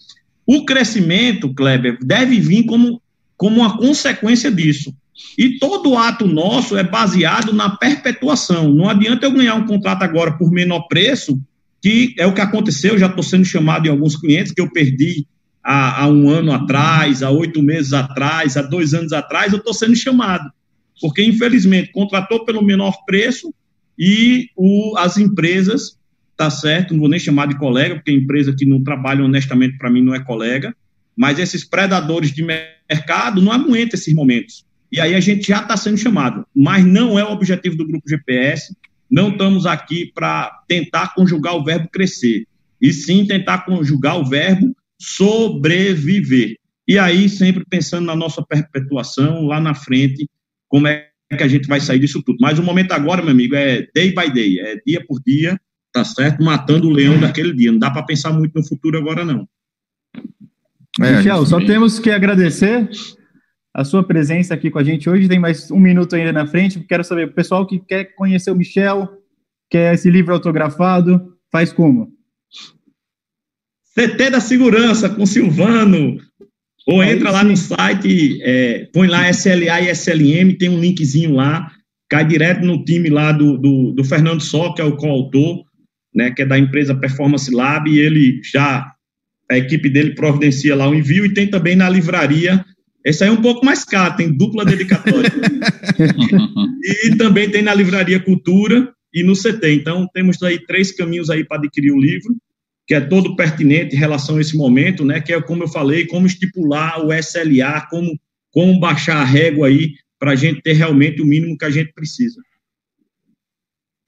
[0.47, 3.03] O crescimento, Kleber, deve vir como,
[3.37, 4.95] como uma consequência disso.
[5.37, 8.73] E todo ato nosso é baseado na perpetuação.
[8.73, 11.41] Não adianta eu ganhar um contrato agora por menor preço
[11.85, 15.27] que é o que aconteceu, já estou sendo chamado em alguns clientes que eu perdi
[15.63, 19.75] há, há, um ano atrás, há oito meses atrás, há dois anos atrás, eu estou
[19.75, 20.51] sendo chamado.
[20.99, 23.53] Porque, infelizmente, contratou pelo menor preço
[23.99, 25.99] e o, as empresas,
[26.35, 29.91] tá certo, não vou nem chamar de colega, porque empresa que não trabalha honestamente para
[29.91, 30.75] mim não é colega,
[31.15, 34.65] mas esses predadores de mercado não aguentam esses momentos.
[34.91, 38.09] E aí a gente já está sendo chamado, mas não é o objetivo do Grupo
[38.09, 38.75] GPS,
[39.15, 42.49] não estamos aqui para tentar conjugar o verbo crescer,
[42.83, 46.57] e sim tentar conjugar o verbo sobreviver.
[46.87, 50.29] E aí, sempre pensando na nossa perpetuação lá na frente,
[50.69, 52.39] como é que a gente vai sair disso tudo.
[52.41, 55.59] Mas o momento agora, meu amigo, é day by day, é dia por dia,
[55.93, 56.43] tá certo?
[56.43, 57.71] Matando o leão daquele dia.
[57.71, 59.49] Não dá para pensar muito no futuro agora, não.
[61.01, 62.89] É, Michel, só temos que agradecer
[63.75, 65.29] a sua presença aqui com a gente hoje.
[65.29, 66.79] Tem mais um minuto ainda na frente.
[66.81, 69.09] Quero saber, o pessoal que quer conhecer o Michel,
[69.69, 72.13] quer esse livro autografado, faz como?
[73.95, 76.19] CT da Segurança com Silvano.
[76.87, 81.73] Ou entra lá no site, é, põe lá SLA e SLM, tem um linkzinho lá,
[82.11, 85.65] cai direto no time lá do, do, do Fernando Só, que é o coautor,
[86.15, 88.87] né, que é da empresa Performance Lab, e ele já,
[89.51, 92.63] a equipe dele providencia lá o envio, e tem também na livraria
[93.05, 95.31] esse aí é um pouco mais caro, tem dupla dedicatória.
[97.05, 99.75] e também tem na Livraria Cultura e no CT.
[99.75, 102.35] Então, temos aí três caminhos aí para adquirir o livro,
[102.87, 105.21] que é todo pertinente em relação a esse momento, né?
[105.21, 108.19] Que é, como eu falei, como estipular o SLA, como,
[108.51, 111.93] como baixar a régua aí para a gente ter realmente o mínimo que a gente
[111.93, 112.41] precisa.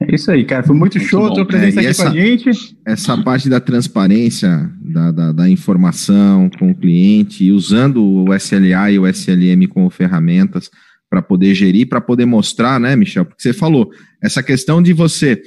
[0.01, 0.63] É isso aí, cara.
[0.63, 1.33] Foi muito, muito show bom.
[1.33, 2.51] a tua presença é, aqui essa, com a gente.
[2.85, 8.99] Essa parte da transparência, da, da, da, informação com o cliente, usando o SLA e
[8.99, 10.71] o SLM como ferramentas
[11.09, 13.25] para poder gerir, para poder mostrar, né, Michel?
[13.25, 13.91] Porque você falou,
[14.23, 15.41] essa questão de você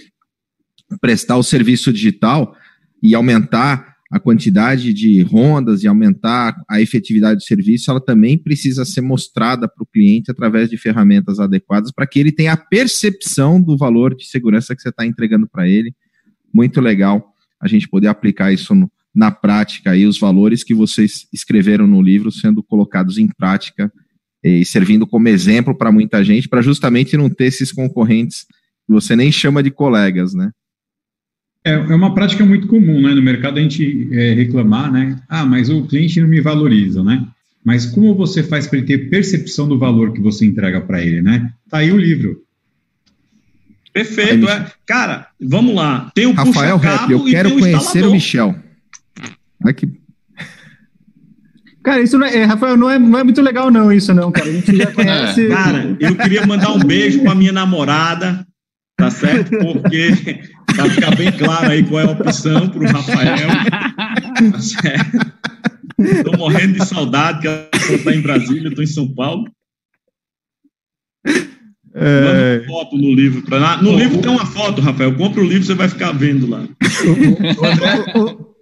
[0.99, 2.55] prestar o serviço digital
[3.03, 8.83] e aumentar a quantidade de rondas e aumentar a efetividade do serviço, ela também precisa
[8.83, 13.61] ser mostrada para o cliente através de ferramentas adequadas para que ele tenha a percepção
[13.61, 15.93] do valor de segurança que você está entregando para ele.
[16.51, 21.27] Muito legal a gente poder aplicar isso no, na prática e os valores que vocês
[21.31, 23.91] escreveram no livro sendo colocados em prática
[24.43, 28.45] e servindo como exemplo para muita gente, para justamente não ter esses concorrentes
[28.87, 30.49] que você nem chama de colegas, né?
[31.63, 33.13] É, é uma prática muito comum, né?
[33.13, 35.19] No mercado a gente é, reclamar, né?
[35.27, 37.25] Ah, mas o cliente não me valoriza, né?
[37.63, 41.21] Mas como você faz para ele ter percepção do valor que você entrega para ele,
[41.21, 41.51] né?
[41.69, 42.41] Tá aí o livro.
[43.93, 44.71] Perfeito, aí, é.
[44.85, 46.09] Cara, vamos lá.
[46.15, 48.55] Tem o Rafael Rap, eu quero conhecer o Michel.
[49.63, 49.91] Aqui.
[51.83, 54.31] Cara, isso não é, é, Rafael, não é, não é muito legal, não, isso não,
[54.31, 54.49] cara.
[54.49, 55.47] A gente já conhece.
[55.47, 58.45] cara, eu queria mandar um beijo para minha namorada,
[58.97, 59.51] tá certo?
[59.57, 60.41] Porque
[60.81, 63.49] para ficar bem claro aí qual é a opção para o Rafael.
[65.99, 69.51] Estou morrendo de saudade, que ela está em Brasília, estou em São Paulo.
[71.93, 72.59] É...
[72.59, 73.41] Manda foto no livro.
[73.41, 73.81] Pra...
[73.81, 75.13] No livro tem uma foto, Rafael.
[75.17, 76.65] Compre o livro, você vai ficar vendo lá.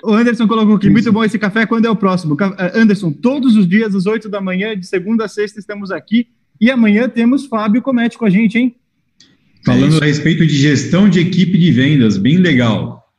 [0.04, 2.36] o, Anderson colocou aqui, muito bom esse café, quando é o próximo?
[2.58, 6.30] Eh, Anderson, todos os dias, às 8 da manhã, de segunda a sexta, estamos aqui.
[6.60, 8.76] E amanhã temos Fábio Comete com a gente, hein?
[9.68, 13.12] Falando é a respeito de gestão de equipe de vendas, bem legal.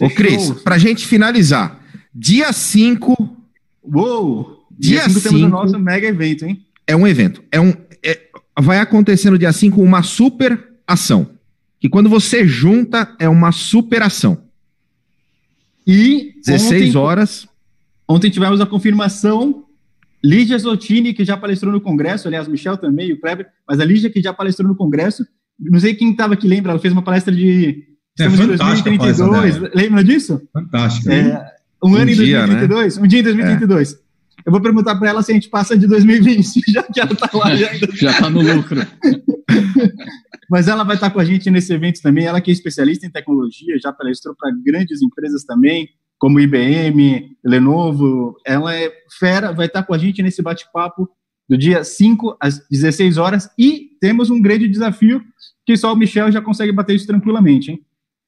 [0.00, 1.82] Ô, Cris, para a gente finalizar,
[2.14, 3.36] dia 5.
[3.82, 4.66] Uou!
[4.78, 6.62] Dia 5 temos o nosso mega evento, hein?
[6.86, 7.42] É um evento.
[7.50, 8.20] É um, é,
[8.60, 11.30] vai acontecer no dia 5 uma super ação.
[11.80, 14.44] Que quando você junta, é uma superação.
[15.86, 17.48] E 16 ontem, horas.
[18.08, 19.64] Ontem tivemos a confirmação.
[20.22, 24.08] Lígia Zottini, que já palestrou no Congresso, aliás, Michel também, o Kleber, mas a Lígia
[24.08, 25.26] que já palestrou no Congresso.
[25.58, 26.72] Não sei quem estava aqui, lembra?
[26.72, 27.84] Ela fez uma palestra de.
[28.18, 29.74] É, Estamos em 2032.
[29.74, 30.40] Lembra disso?
[30.52, 31.10] Fantástico.
[31.10, 31.52] É,
[31.82, 32.96] um, um, ano dia, em 2022.
[32.96, 33.02] Né?
[33.02, 33.92] Um dia em 2022.
[33.92, 34.04] É.
[34.46, 37.30] Eu vou perguntar para ela se a gente passa de 2020, já que ela está
[37.32, 37.56] lá.
[37.56, 38.80] Já está no lucro.
[40.50, 42.26] Mas ela vai estar com a gente nesse evento também.
[42.26, 45.88] Ela que é especialista em tecnologia, já palestrou para grandes empresas também,
[46.18, 48.36] como IBM, Lenovo.
[48.46, 51.08] Ela é fera, vai estar com a gente nesse bate-papo
[51.48, 53.48] do dia 5 às 16 horas.
[53.58, 55.22] E temos um grande desafio
[55.66, 57.70] que só o Michel já consegue bater isso tranquilamente.
[57.70, 57.80] Hein?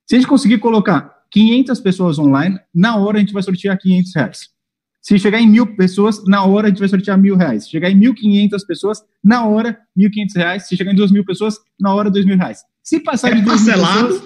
[0.07, 4.15] Se a gente conseguir colocar 500 pessoas online, na hora a gente vai sortear 500
[4.15, 4.57] reais.
[5.03, 7.65] Se chegar em mil pessoas, na hora a gente vai sortear mil reais.
[7.65, 10.67] Se chegar em mil quinhentas pessoas, na hora, mil quinhentos reais.
[10.67, 12.59] Se chegar em duas mil pessoas, na hora, dois mil reais.
[12.83, 14.23] Se passar é de duas mil pessoas...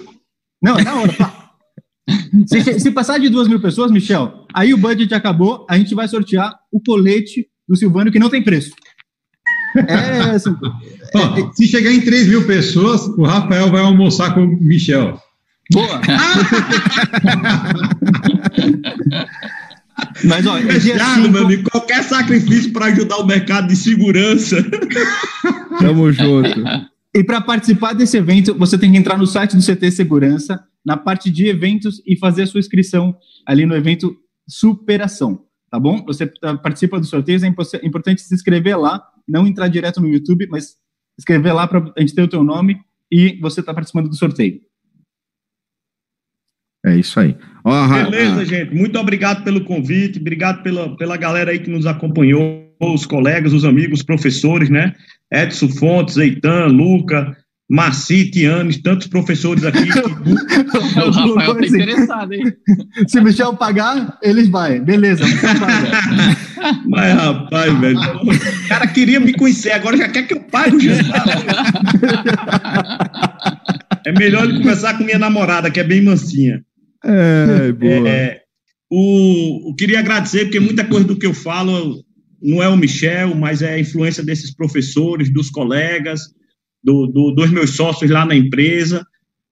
[0.61, 1.51] Não, é na hora, pá.
[2.47, 6.07] se, se, passar de duas mil pessoas, Michel, aí o budget acabou, a gente vai
[6.07, 8.71] sortear o colete do Silvano que não tem preço.
[9.87, 10.55] É, assim,
[11.13, 15.19] é, se chegar em 3 mil pessoas, o Rafael vai almoçar com o Michel.
[15.71, 16.01] Boa!
[20.23, 21.31] Mas, ó, é Fechado, cinco...
[21.31, 21.69] meu amigo.
[21.69, 24.57] Qualquer sacrifício para ajudar o mercado de segurança.
[25.79, 26.63] Tamo junto.
[27.13, 30.97] E para participar desse evento, você tem que entrar no site do CT Segurança, na
[30.97, 34.15] parte de eventos e fazer a sua inscrição ali no evento
[34.49, 36.03] Superação, tá bom?
[36.05, 36.29] Você
[36.61, 37.47] participa do sorteio, é
[37.85, 40.75] importante se inscrever lá, não entrar direto no YouTube, mas
[41.21, 42.79] escrever lá para a gente ter o teu nome
[43.11, 44.61] e você está participando do sorteio.
[46.85, 47.37] É isso aí.
[47.63, 48.73] Oh, Beleza, gente.
[48.73, 53.63] Muito obrigado pelo convite, obrigado pela, pela galera aí que nos acompanhou, os colegas, os
[53.63, 54.95] amigos, os professores, né?
[55.31, 57.37] Edson Fontes, Eitan, Luca,
[57.69, 59.83] Marci, Tianes, tantos professores aqui.
[59.83, 59.99] Que...
[60.99, 62.53] o Rafael tá interessado, hein?
[63.07, 64.83] Se o Michel pagar, eles vão.
[64.83, 65.23] Beleza,
[66.87, 67.99] Mas, rapaz, velho.
[67.99, 71.25] O cara queria me conhecer, agora já quer que eu pague o jantar.
[74.05, 76.63] é melhor ele conversar com minha namorada, que é bem mansinha.
[77.03, 78.09] É, boa.
[78.09, 78.41] É,
[78.91, 82.03] o, queria agradecer, porque muita coisa do que eu falo
[82.41, 86.21] não é o Michel, mas é a influência desses professores, dos colegas,
[86.83, 89.05] do, do, dos meus sócios lá na empresa.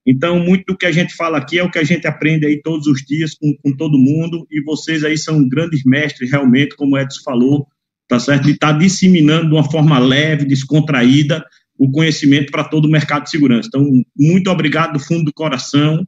[0.10, 2.60] Então, muito do que a gente fala aqui é o que a gente aprende aí
[2.64, 6.96] todos os dias com, com todo mundo, e vocês aí são grandes mestres, realmente, como
[6.96, 7.68] o Edson falou,
[8.08, 8.46] tá certo?
[8.46, 11.46] De estar tá disseminando de uma forma leve, descontraída,
[11.78, 13.68] o conhecimento para todo o mercado de segurança.
[13.68, 13.88] Então,
[14.18, 16.04] muito obrigado do fundo do coração.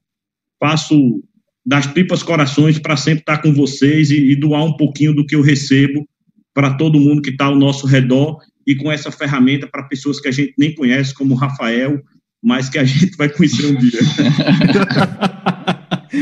[0.60, 1.24] Faço
[1.64, 5.36] das tripas corações para sempre estar com vocês e, e, doar um pouquinho do que
[5.36, 6.10] eu recebo
[6.56, 10.28] para todo mundo que está ao nosso redor e com essa ferramenta para pessoas que
[10.28, 12.02] a gente nem conhece, como o Rafael,
[12.42, 14.00] mas que a gente vai conhecer um dia.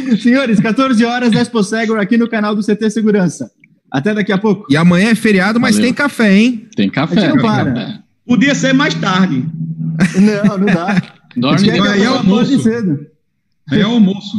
[0.21, 3.51] Senhores, 14 horas, Expo Segura aqui no canal do CT Segurança.
[3.91, 4.65] Até daqui a pouco.
[4.69, 5.87] E amanhã é feriado, mas Valeu.
[5.87, 6.67] tem café, hein?
[6.75, 7.27] Tem café.
[7.27, 8.03] não para.
[8.25, 9.45] Podia ser mais tarde.
[10.15, 11.01] Não, não dá.
[11.35, 11.71] Dorme.
[11.71, 12.69] Aí é almoço.
[13.71, 14.37] Aí é almoço.